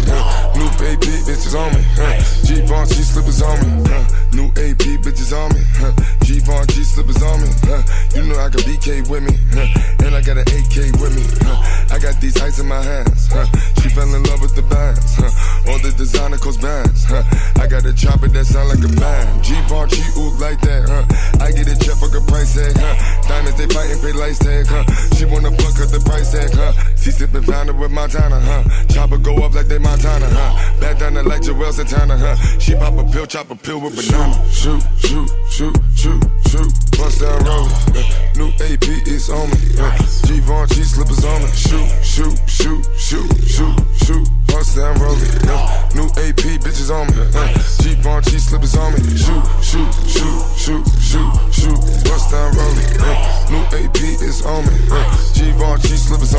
New 0.57 0.65
AP 0.65 1.05
bitches 1.05 1.53
on 1.53 1.58
me, 1.58 1.58
huh? 1.67 2.85
G 2.85 3.03
slippers 3.03 3.41
on 3.41 3.59
me, 3.59 3.89
huh? 3.89 4.05
New 4.33 4.47
AP 4.49 5.03
bitches 5.03 5.33
on 5.35 5.53
me. 5.53 5.61
Huh. 5.75 5.91
G-Von 6.23 6.65
G 6.67 6.83
slippers 6.83 7.21
on 7.21 7.41
me. 7.41 7.49
Huh. 7.63 7.83
You 8.15 8.23
know 8.23 8.39
I 8.39 8.49
got 8.49 8.61
BK 8.63 9.09
with 9.09 9.23
me. 9.23 9.35
Huh. 9.51 9.98
I 10.19 10.21
got 10.21 10.35
an 10.35 10.43
AK 10.51 10.99
with 10.99 11.15
me. 11.15 11.23
Huh. 11.47 11.95
I 11.95 11.97
got 11.97 12.19
these 12.19 12.35
ice 12.41 12.59
in 12.59 12.67
my 12.67 12.83
hands. 12.83 13.31
Huh. 13.31 13.47
She 13.79 13.87
fell 13.87 14.03
in 14.03 14.21
love 14.23 14.41
with 14.41 14.53
the 14.53 14.63
bands. 14.63 15.15
Huh. 15.15 15.71
All 15.71 15.79
the 15.79 15.95
designer 15.95 16.35
cost 16.35 16.59
bands. 16.59 17.05
Huh. 17.07 17.23
I 17.55 17.67
got 17.67 17.85
a 17.85 17.93
chopper 17.95 18.27
that 18.27 18.43
sound 18.43 18.67
like 18.67 18.83
a 18.83 18.91
band. 18.99 19.41
G-Von 19.41 19.87
G 19.87 19.95
ook 20.19 20.35
like 20.43 20.59
that. 20.67 20.91
Huh. 20.91 21.07
I 21.39 21.55
get 21.55 21.71
a 21.71 21.75
check 21.79 21.95
for 21.95 22.11
a 22.11 22.19
price 22.27 22.51
tag. 22.51 22.75
Huh. 22.75 22.99
Diamonds 23.31 23.55
they 23.55 23.67
fighting 23.71 23.95
pay 24.03 24.11
lights 24.11 24.39
tag. 24.39 24.67
Huh. 24.67 24.83
She 25.15 25.23
wanna 25.23 25.55
fuck 25.55 25.79
her 25.79 25.87
the 25.87 26.03
price 26.03 26.35
tag. 26.35 26.51
Huh. 26.51 26.75
See 26.99 27.11
sipping 27.11 27.43
founder 27.43 27.71
with 27.71 27.91
Montana. 27.91 28.43
Huh. 28.43 28.67
Chopper 28.91 29.23
go 29.23 29.39
up 29.47 29.55
like 29.55 29.71
they 29.71 29.79
Montana. 29.79 30.27
Huh. 30.27 30.81
Back 30.81 30.99
down 30.99 31.13
the 31.13 31.23
like 31.23 31.43
Joel 31.43 31.71
Santana. 31.71 32.19
Huh. 32.19 32.35
She 32.59 32.75
pop 32.75 32.91
a 32.99 33.07
pill, 33.07 33.25
chop 33.25 33.51
a 33.51 33.55
pill 33.55 33.79
with 33.79 33.95
banana. 33.95 34.35
Shoot, 34.51 34.83
shoot, 34.99 35.31
shoot, 35.47 35.75
shoot, 35.95 36.19
shoot. 36.51 36.71
Bust 36.99 37.23
down 37.23 37.39
rolling. 37.47 37.71
Uh, 37.95 38.03
new 38.35 38.51
AP 38.59 38.83
is 39.07 39.29
on 39.29 39.47
me. 39.47 39.79
Uh, 39.79 40.08
G-Von 40.25 40.67
G 40.67 40.83
slippers 40.83 41.23
on 41.25 41.41
me. 41.41 41.49
Shoot, 41.53 41.89
shoot, 42.03 42.35
shoot, 42.47 42.81
shoot, 42.97 43.29
shoot, 43.47 43.75
shoot. 44.03 44.25
Bust 44.47 44.75
down 44.75 44.97
rolling. 44.99 45.29
Uh, 45.45 45.89
new 45.95 46.07
AP 46.25 46.43
bitches 46.63 46.89
on 46.89 47.07
me. 47.07 47.21
Uh, 47.33 47.47
G-Von 47.83 48.21
G 48.23 48.39
slippers 48.39 48.75
on 48.75 48.93
me. 48.93 48.99
Shoot, 49.17 49.45
shoot, 49.61 49.91
shoot, 50.09 50.41
shoot, 50.57 50.83
shoot, 50.99 51.29
shoot. 51.53 51.79
Bust 52.05 52.31
down 52.31 52.49
rolling. 52.57 52.91
Uh, 52.99 53.13
new 53.51 53.63
AP 53.77 53.99
is 54.25 54.45
on 54.45 54.65
me. 54.65 54.73
Uh, 54.91 55.33
G-Von 55.33 55.79
G 55.81 55.87
slippers 55.97 56.33
on 56.33 56.38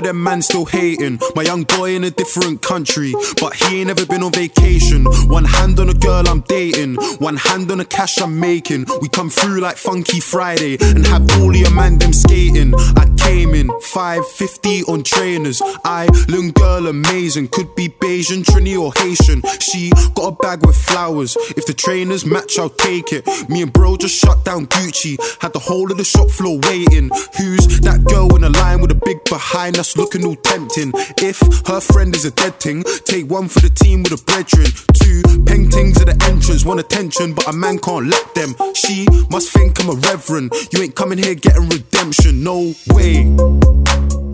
Are 0.00 0.02
them 0.02 0.22
man 0.22 0.42
still 0.42 0.64
hating? 0.64 1.18
My 1.34 1.42
young 1.42 1.64
boy 1.64 1.94
in 1.94 2.04
a 2.04 2.10
different 2.10 2.62
country, 2.62 3.12
but 3.40 3.54
he 3.54 3.80
ain't 3.80 3.88
never 3.88 4.06
been 4.06 4.22
on 4.22 4.32
vacation. 4.32 5.04
One 5.28 5.44
hand 5.44 5.78
on 5.78 5.88
a 5.88 5.94
girl 5.94 6.28
I'm 6.28 6.40
dating, 6.42 6.96
one 7.18 7.36
hand 7.36 7.70
on 7.70 7.78
the 7.78 7.84
cash 7.84 8.20
I'm 8.20 8.38
making. 8.38 8.86
We 9.00 9.08
come 9.08 9.30
through 9.30 9.60
like 9.60 9.76
Funky 9.76 10.20
Friday 10.20 10.78
and 10.80 11.06
have 11.06 11.28
all 11.38 11.54
your 11.54 11.70
man 11.72 11.98
them 11.98 12.12
skating. 12.12 12.74
I 12.96 13.06
came 13.18 13.54
in 13.54 13.68
550 13.80 14.84
on 14.84 15.02
trainers. 15.02 15.60
I, 15.84 16.06
little 16.28 16.52
girl, 16.52 16.86
amazing. 16.86 17.48
Could 17.48 17.74
be 17.74 17.88
Bayesian, 17.88 18.44
Trini, 18.44 18.80
or 18.80 18.92
Haitian. 18.96 19.42
She 19.60 19.90
got 20.14 20.32
a 20.32 20.36
bag 20.36 20.64
with 20.66 20.76
flowers. 20.76 21.36
If 21.56 21.66
the 21.66 21.74
trainers 21.74 22.24
match, 22.24 22.58
I'll 22.58 22.70
take 22.70 23.12
it. 23.12 23.26
Me 23.48 23.62
and 23.62 23.72
bro 23.72 23.96
just 23.96 24.16
shut 24.16 24.44
down 24.44 24.66
Gucci. 24.66 25.18
Had 25.40 25.52
the 25.52 25.58
whole 25.58 25.90
of 25.90 25.98
the 25.98 26.04
shop 26.04 26.30
floor 26.30 26.58
waiting. 26.64 27.10
Who's 27.36 27.80
that 27.80 28.04
girl 28.04 28.34
in 28.36 28.42
the 28.42 28.50
line 28.50 28.80
with 28.80 28.90
a 28.90 29.00
big 29.06 29.24
behind 29.24 29.78
us 29.78 29.89
looking 29.96 30.24
all 30.24 30.36
tempting? 30.36 30.92
If 31.18 31.40
her 31.66 31.80
friend 31.80 32.14
is 32.14 32.24
a 32.24 32.30
dead 32.30 32.54
thing, 32.60 32.82
take 33.04 33.30
one 33.30 33.48
for 33.48 33.60
the 33.60 33.70
team 33.70 34.02
with 34.02 34.12
a 34.12 34.22
brethren. 34.24 34.70
Two 34.94 35.22
paintings 35.44 36.00
at 36.00 36.06
the 36.06 36.16
entrance, 36.30 36.64
want 36.64 36.80
attention, 36.80 37.34
but 37.34 37.48
a 37.48 37.52
man 37.52 37.78
can't 37.78 38.06
let 38.06 38.34
them. 38.34 38.54
She 38.74 39.06
must 39.30 39.50
think 39.52 39.80
I'm 39.80 39.90
a 39.90 39.94
reverend. 39.94 40.52
You 40.72 40.82
ain't 40.82 40.94
coming 40.94 41.18
here 41.18 41.34
getting 41.34 41.68
redemption, 41.68 42.42
no 42.44 42.74
way. 42.88 43.26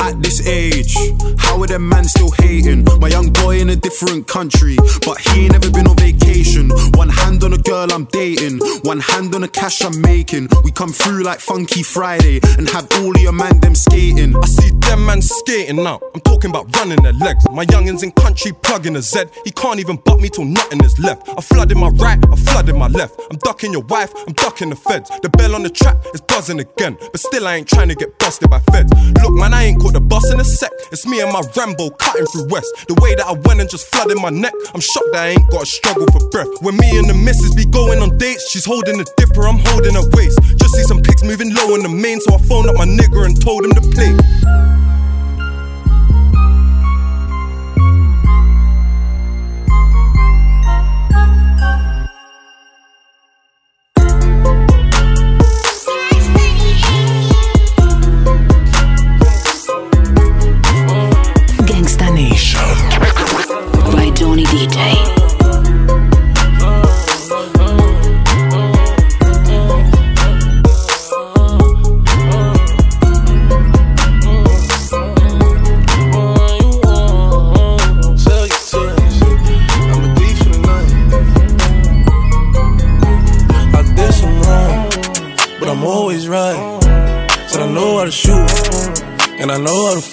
At 0.00 0.22
this 0.22 0.46
age, 0.46 0.94
how 1.38 1.60
are 1.60 1.66
them 1.66 1.88
man 1.88 2.04
still 2.04 2.30
hating? 2.30 2.84
My 3.00 3.08
young 3.08 3.32
boy 3.32 3.58
in 3.58 3.70
a 3.70 3.76
different 3.76 4.28
country, 4.28 4.76
but 5.04 5.18
he 5.18 5.44
ain't 5.44 5.52
never 5.52 5.70
been 5.70 5.86
on 5.88 5.96
vacation. 5.96 6.70
One 6.94 7.08
hand 7.08 7.42
on 7.42 7.52
a 7.52 7.58
girl 7.58 7.92
I'm 7.92 8.04
dating, 8.06 8.60
one 8.82 9.00
hand 9.00 9.34
on 9.34 9.40
the 9.40 9.48
cash 9.48 9.82
I'm 9.84 10.00
making. 10.00 10.48
We 10.62 10.70
come 10.70 10.92
through 10.92 11.24
like 11.24 11.40
Funky 11.40 11.82
Friday 11.82 12.40
and 12.56 12.68
have 12.70 12.86
all 13.00 13.16
your 13.16 13.32
man 13.32 13.58
them 13.60 13.74
skating. 13.74 14.36
I 14.36 14.46
see 14.46 14.70
them 14.70 15.06
man 15.06 15.22
skating 15.22 15.45
now. 15.46 16.00
I'm 16.14 16.20
talking 16.22 16.50
about 16.50 16.74
running 16.76 17.00
their 17.02 17.12
legs. 17.12 17.44
My 17.52 17.64
youngins 17.66 18.02
in 18.02 18.10
country 18.12 18.52
plugging 18.62 18.96
a 18.96 19.02
Z. 19.02 19.24
He 19.44 19.50
can't 19.52 19.78
even 19.78 19.96
butt 19.96 20.20
me 20.20 20.28
till 20.28 20.44
nothing 20.44 20.82
is 20.84 20.98
left. 20.98 21.28
I 21.28 21.40
flooded 21.40 21.76
my 21.76 21.88
right, 21.88 22.18
I 22.32 22.36
flooded 22.36 22.74
my 22.74 22.88
left. 22.88 23.14
I'm 23.30 23.38
ducking 23.38 23.72
your 23.72 23.82
wife, 23.82 24.12
I'm 24.26 24.32
ducking 24.34 24.70
the 24.70 24.76
feds. 24.76 25.08
The 25.22 25.28
bell 25.30 25.54
on 25.54 25.62
the 25.62 25.70
trap 25.70 26.04
is 26.12 26.20
buzzing 26.20 26.58
again, 26.58 26.96
but 27.00 27.20
still 27.20 27.46
I 27.46 27.56
ain't 27.56 27.68
trying 27.68 27.88
to 27.88 27.94
get 27.94 28.18
busted 28.18 28.50
by 28.50 28.58
feds. 28.72 28.92
Look, 29.22 29.34
man, 29.34 29.54
I 29.54 29.64
ain't 29.64 29.80
caught 29.80 29.92
the 29.92 30.00
bus 30.00 30.30
in 30.32 30.40
a 30.40 30.44
sec. 30.44 30.72
It's 30.90 31.06
me 31.06 31.20
and 31.20 31.32
my 31.32 31.42
Rambo 31.56 31.90
cutting 31.90 32.26
through 32.26 32.48
West. 32.48 32.88
The 32.88 32.94
way 33.00 33.14
that 33.14 33.26
I 33.26 33.32
went 33.32 33.60
and 33.60 33.70
just 33.70 33.86
flooded 33.86 34.18
my 34.18 34.30
neck, 34.30 34.54
I'm 34.74 34.80
shocked 34.80 35.12
that 35.12 35.22
I 35.22 35.28
ain't 35.28 35.50
got 35.50 35.60
to 35.60 35.66
struggle 35.66 36.06
for 36.08 36.28
breath. 36.30 36.50
When 36.60 36.76
me 36.76 36.98
and 36.98 37.08
the 37.08 37.14
missus 37.14 37.54
be 37.54 37.66
going 37.66 38.00
on 38.00 38.18
dates, 38.18 38.50
she's 38.50 38.64
holding 38.64 38.98
a 39.00 39.04
dipper, 39.16 39.46
I'm 39.46 39.60
holding 39.70 39.94
her 39.94 40.08
waist. 40.12 40.42
Just 40.58 40.74
see 40.74 40.82
some 40.82 41.00
pics 41.00 41.22
moving 41.22 41.54
low 41.54 41.76
in 41.76 41.82
the 41.82 41.88
main, 41.88 42.20
so 42.20 42.34
I 42.34 42.38
phoned 42.38 42.68
up 42.68 42.76
my 42.76 42.86
nigga 42.86 43.24
and 43.24 43.40
told 43.40 43.64
him 43.64 43.72
to 43.78 43.84
play. 43.94 44.75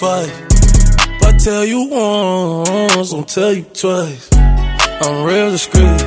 Fight. 0.04 0.32
If 1.16 1.22
I 1.30 1.32
tell 1.38 1.64
you 1.64 1.80
once, 1.88 3.12
I'll 3.14 3.30
tell 3.36 3.52
you 3.58 3.64
twice. 3.82 4.28
I'm 5.04 5.16
real 5.24 5.50
discreet, 5.56 6.02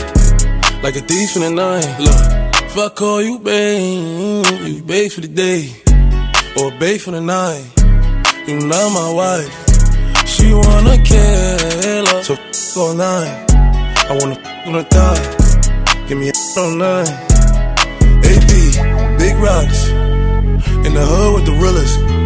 like 0.84 0.96
a 1.02 1.04
thief 1.10 1.30
in 1.38 1.42
the 1.48 1.54
night. 1.66 1.90
Look, 2.06 2.24
if 2.68 2.78
I 2.78 2.90
call 2.90 3.22
you 3.28 3.40
babe, 3.40 4.46
you 4.74 4.84
babe 4.84 5.12
for 5.12 5.22
the 5.22 5.32
day, 5.46 5.62
or 6.58 6.68
babe 6.80 7.00
for 7.00 7.12
the 7.12 7.22
night. 7.22 7.66
You 8.48 8.56
not 8.72 8.90
my 9.02 9.10
wife. 9.22 9.54
She 10.34 10.54
wanna 10.54 10.98
kill 11.12 12.06
her, 12.06 12.24
so 12.24 12.34
f 12.34 12.78
all 12.78 12.94
night. 12.94 13.36
I 14.10 14.14
wanna 14.20 14.38
f 14.40 14.68
on 14.68 14.74
the 14.80 14.86
thigh. 14.94 15.24
Give 16.08 16.18
me 16.22 16.30
a 16.30 16.34
on 16.62 16.78
nine. 16.86 17.14
AP, 18.30 18.52
big 19.22 19.36
rocks. 19.48 19.82
In 20.86 20.92
the 20.98 21.06
hood 21.12 21.32
with 21.36 21.46
the 21.50 21.56
realest. 21.64 22.17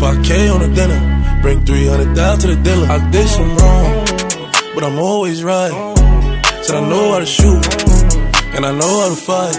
5K 0.00 0.54
on 0.54 0.60
the 0.62 0.74
dinner. 0.74 0.98
Bring 1.42 1.62
300 1.66 2.16
down 2.16 2.38
to 2.38 2.46
the 2.46 2.56
dealer. 2.56 2.86
I 2.88 3.10
did 3.10 3.28
some 3.28 3.54
wrong, 3.56 4.04
but 4.74 4.82
I'm 4.82 4.98
always 4.98 5.44
right. 5.44 5.72
Said 6.62 6.76
I 6.76 6.88
know 6.88 7.12
how 7.12 7.18
to 7.18 7.26
shoot, 7.26 7.62
and 8.56 8.64
I 8.64 8.72
know 8.72 8.94
how 9.02 9.10
to 9.10 9.20
fight. 9.28 9.56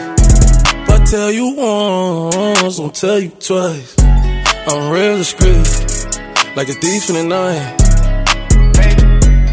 If 0.81 0.89
I 0.89 1.05
tell 1.05 1.31
you 1.31 1.53
once, 1.53 2.79
I'll 2.79 2.89
tell 2.89 3.19
you 3.19 3.29
twice. 3.29 3.95
I'm 3.99 4.91
real 4.91 5.17
discreet, 5.17 5.61
like 6.55 6.69
a 6.69 6.73
thief 6.73 7.09
in 7.09 7.15
the 7.15 7.25
night. 7.29 7.77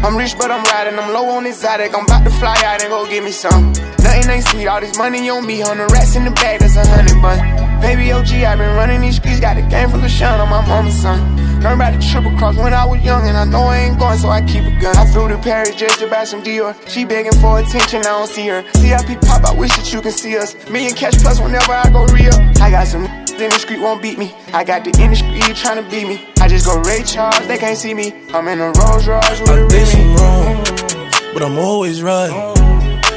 I'm 0.03 0.17
rich, 0.17 0.33
but 0.39 0.49
I'm 0.49 0.63
riding. 0.63 0.97
I'm 0.97 1.13
low 1.13 1.29
on 1.37 1.45
exotic. 1.45 1.93
I'm 1.95 2.05
about 2.05 2.23
to 2.23 2.31
fly 2.31 2.55
out 2.65 2.81
and 2.81 2.89
go 2.89 3.07
get 3.07 3.23
me 3.23 3.31
some. 3.31 3.73
Nothing 4.01 4.31
ain't 4.31 4.47
sweet. 4.47 4.65
All 4.65 4.79
this 4.81 4.97
money 4.97 5.29
on 5.29 5.45
me. 5.45 5.59
Hundred 5.59 5.91
rats 5.91 6.15
in 6.15 6.25
the 6.25 6.31
bag. 6.31 6.61
That's 6.61 6.77
a 6.77 6.87
hundred 6.87 7.21
bun. 7.21 7.68
Baby 7.81 8.11
OG, 8.11 8.31
i 8.43 8.55
been 8.55 8.75
running 8.75 9.01
these 9.01 9.15
streets. 9.17 9.39
Got 9.39 9.57
a 9.57 9.61
game 9.63 9.89
full 9.89 10.03
of 10.03 10.11
shine 10.11 10.39
on 10.39 10.49
my 10.49 10.65
mama's 10.67 10.99
son. 11.01 11.19
Learned 11.61 11.75
about 11.81 11.93
the 11.93 12.05
triple 12.11 12.31
cross 12.37 12.55
when 12.55 12.73
I 12.73 12.85
was 12.85 13.01
young, 13.03 13.27
and 13.27 13.35
I 13.37 13.45
know 13.45 13.63
I 13.63 13.77
ain't 13.79 13.99
going, 13.99 14.17
so 14.17 14.29
I 14.29 14.41
keep 14.41 14.63
a 14.63 14.71
gun. 14.79 14.95
I 14.95 15.05
flew 15.11 15.27
to 15.27 15.37
Paris 15.37 15.75
just 15.75 15.99
to 15.99 16.07
buy 16.07 16.23
some 16.23 16.41
Dior. 16.41 16.73
She 16.87 17.03
begging 17.05 17.33
for 17.41 17.59
attention, 17.59 17.99
I 18.01 18.03
don't 18.15 18.27
see 18.29 18.47
her. 18.47 18.63
CIP 18.75 19.19
pop, 19.21 19.43
I 19.45 19.53
wish 19.53 19.75
that 19.75 19.91
you 19.91 20.01
can 20.01 20.11
see 20.11 20.37
us. 20.37 20.55
Million 20.69 20.93
cash 20.95 21.13
plus 21.21 21.39
whenever 21.41 21.71
I 21.73 21.89
go 21.89 22.05
real. 22.13 22.33
I 22.61 22.69
got 22.71 22.87
some 22.87 23.05
in 23.39 23.49
the 23.49 23.59
street 23.59 23.79
won't 23.81 24.01
beat 24.01 24.17
me. 24.17 24.33
I 24.53 24.63
got 24.63 24.83
the 24.83 24.91
industry 25.01 25.39
trying 25.55 25.83
to 25.83 25.89
beat 25.89 26.07
me. 26.07 26.25
I 26.41 26.47
just 26.47 26.65
go 26.65 26.79
Ray 26.81 27.03
Charles, 27.03 27.45
they 27.47 27.57
can't 27.57 27.77
see 27.77 27.93
me. 27.93 28.13
I'm 28.33 28.47
in 28.47 28.59
a 28.59 28.71
Rolls 28.71 29.07
Royce 29.07 29.39
with 29.41 29.49
I 29.49 29.59
a 29.59 29.67
did 29.67 29.87
some 29.87 29.99
Remy. 29.99 30.15
wrong, 30.15 31.33
but 31.33 31.43
I'm 31.43 31.57
always 31.57 32.01
right. 32.01 32.31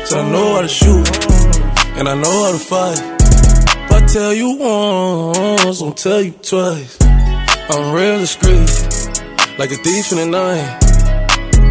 So 0.07 0.21
I 0.21 0.31
know 0.31 0.55
how 0.57 0.63
to 0.63 0.69
shoot, 0.69 1.07
and 1.99 2.09
I 2.09 2.15
know 2.15 2.45
how 2.45 2.53
to 2.53 2.59
fight. 2.59 3.22
I 3.93 4.07
tell 4.07 4.33
you 4.33 4.57
once, 4.57 5.83
I'll 5.83 5.93
tell 5.93 6.23
you 6.23 6.33
twice. 6.33 6.99
I'm 7.03 7.95
real 7.95 8.19
discreet, 8.19 8.71
like 9.59 9.71
a 9.71 9.77
thief 9.77 10.13
in 10.13 10.19
the 10.19 10.27
night. 10.31 10.79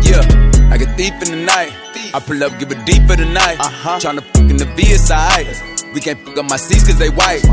Yeah, 0.06 0.70
like 0.70 0.82
a 0.82 0.96
thief 0.96 1.14
in 1.24 1.32
the 1.32 1.44
night. 1.46 1.74
I 2.14 2.20
pull 2.20 2.44
up, 2.44 2.58
give 2.60 2.72
it 2.72 2.86
deep 2.86 3.04
for 3.08 3.16
the 3.16 3.26
night. 3.26 3.60
Uh-huh. 3.60 4.00
Tryna 4.00 4.24
fuck 4.34 4.50
in 4.50 4.58
the 4.58 4.66
VSI. 4.66 5.71
We 5.94 6.00
can't 6.00 6.20
fuck 6.20 6.38
up 6.38 6.50
my 6.50 6.58
seats 6.58 6.88
cause 6.88 6.98
they 6.98 7.10
white. 7.10 7.44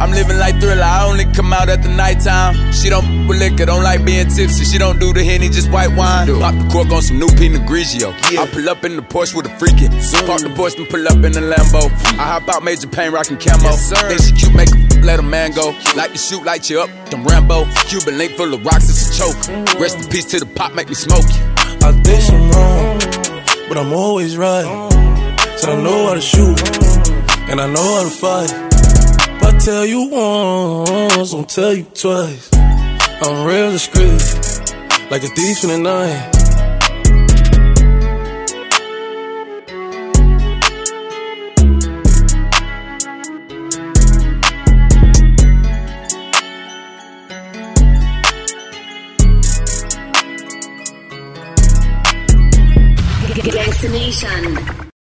I'm 0.00 0.10
living 0.10 0.38
like 0.38 0.60
thriller, 0.60 0.82
I 0.82 1.04
only 1.06 1.24
come 1.34 1.52
out 1.52 1.68
at 1.68 1.82
the 1.82 1.88
nighttime. 1.88 2.72
She 2.72 2.88
don't 2.88 3.02
fuck 3.02 3.28
with 3.28 3.38
liquor, 3.40 3.66
don't 3.66 3.82
like 3.82 4.04
being 4.04 4.28
tipsy. 4.28 4.64
She 4.64 4.78
don't 4.78 4.98
do 4.98 5.12
the 5.12 5.24
henny, 5.24 5.48
just 5.48 5.70
white 5.70 5.94
wine. 5.96 6.26
Pop 6.38 6.54
the 6.54 6.68
cork 6.70 6.90
on 6.90 7.02
some 7.02 7.18
new 7.18 7.28
Pinot 7.28 7.62
Grigio. 7.62 8.12
I 8.38 8.46
pull 8.46 8.68
up 8.68 8.84
in 8.84 8.96
the 8.96 9.02
Porsche 9.02 9.34
with 9.34 9.46
a 9.46 9.50
freakin'. 9.50 9.90
Park 10.26 10.42
the 10.42 10.48
Porsche 10.48 10.78
and 10.78 10.88
pull 10.88 11.06
up 11.06 11.24
in 11.24 11.32
the 11.32 11.40
Lambo. 11.40 11.90
I 12.18 12.38
hop 12.38 12.48
out, 12.48 12.62
major 12.62 12.86
pain, 12.86 13.12
rockin' 13.12 13.38
camo. 13.38 13.74
Then 14.08 14.18
she 14.18 14.32
cute, 14.32 14.54
make 14.54 14.70
a 14.70 14.92
let 15.02 15.18
a 15.18 15.22
man 15.22 15.50
go. 15.52 15.74
Like 15.96 16.12
to 16.12 16.18
shoot, 16.18 16.44
light 16.44 16.70
you 16.70 16.80
up, 16.80 16.90
them 17.10 17.24
Rambo. 17.24 17.66
Cuban 17.88 18.18
link 18.18 18.32
full 18.36 18.54
of 18.54 18.64
rocks, 18.64 18.88
it's 18.88 19.10
a 19.10 19.18
choke. 19.18 19.80
Rest 19.80 19.98
in 19.98 20.08
peace 20.08 20.26
to 20.26 20.38
the 20.38 20.46
pop, 20.46 20.74
make 20.74 20.88
me 20.88 20.94
smoke 20.94 21.24
you. 21.24 21.42
I 21.82 21.90
did 22.02 22.22
some 22.22 22.50
wrong, 22.50 22.98
but 23.68 23.76
I'm 23.76 23.92
always 23.92 24.36
right. 24.36 24.64
Said 25.56 25.70
I 25.70 25.82
know 25.82 26.06
how 26.08 26.14
to 26.14 26.20
shoot, 26.20 26.56
and 27.50 27.60
I 27.60 27.66
know 27.66 27.88
how 27.96 28.02
to 28.04 28.10
fight. 28.10 28.50
If 28.50 29.42
I 29.42 29.58
tell 29.58 29.86
you 29.86 30.08
once, 30.08 31.34
I'll 31.34 31.44
tell 31.44 31.74
you 31.74 31.84
twice. 31.94 32.50
I'm 32.54 33.46
real 33.46 33.70
discreet, 33.72 34.22
like 35.10 35.22
a 35.22 35.28
thief 35.28 35.64
in 35.64 35.70
the 35.70 35.78
night. 35.78 36.38
Gangsta 53.52 53.90
Nation. 53.90 54.91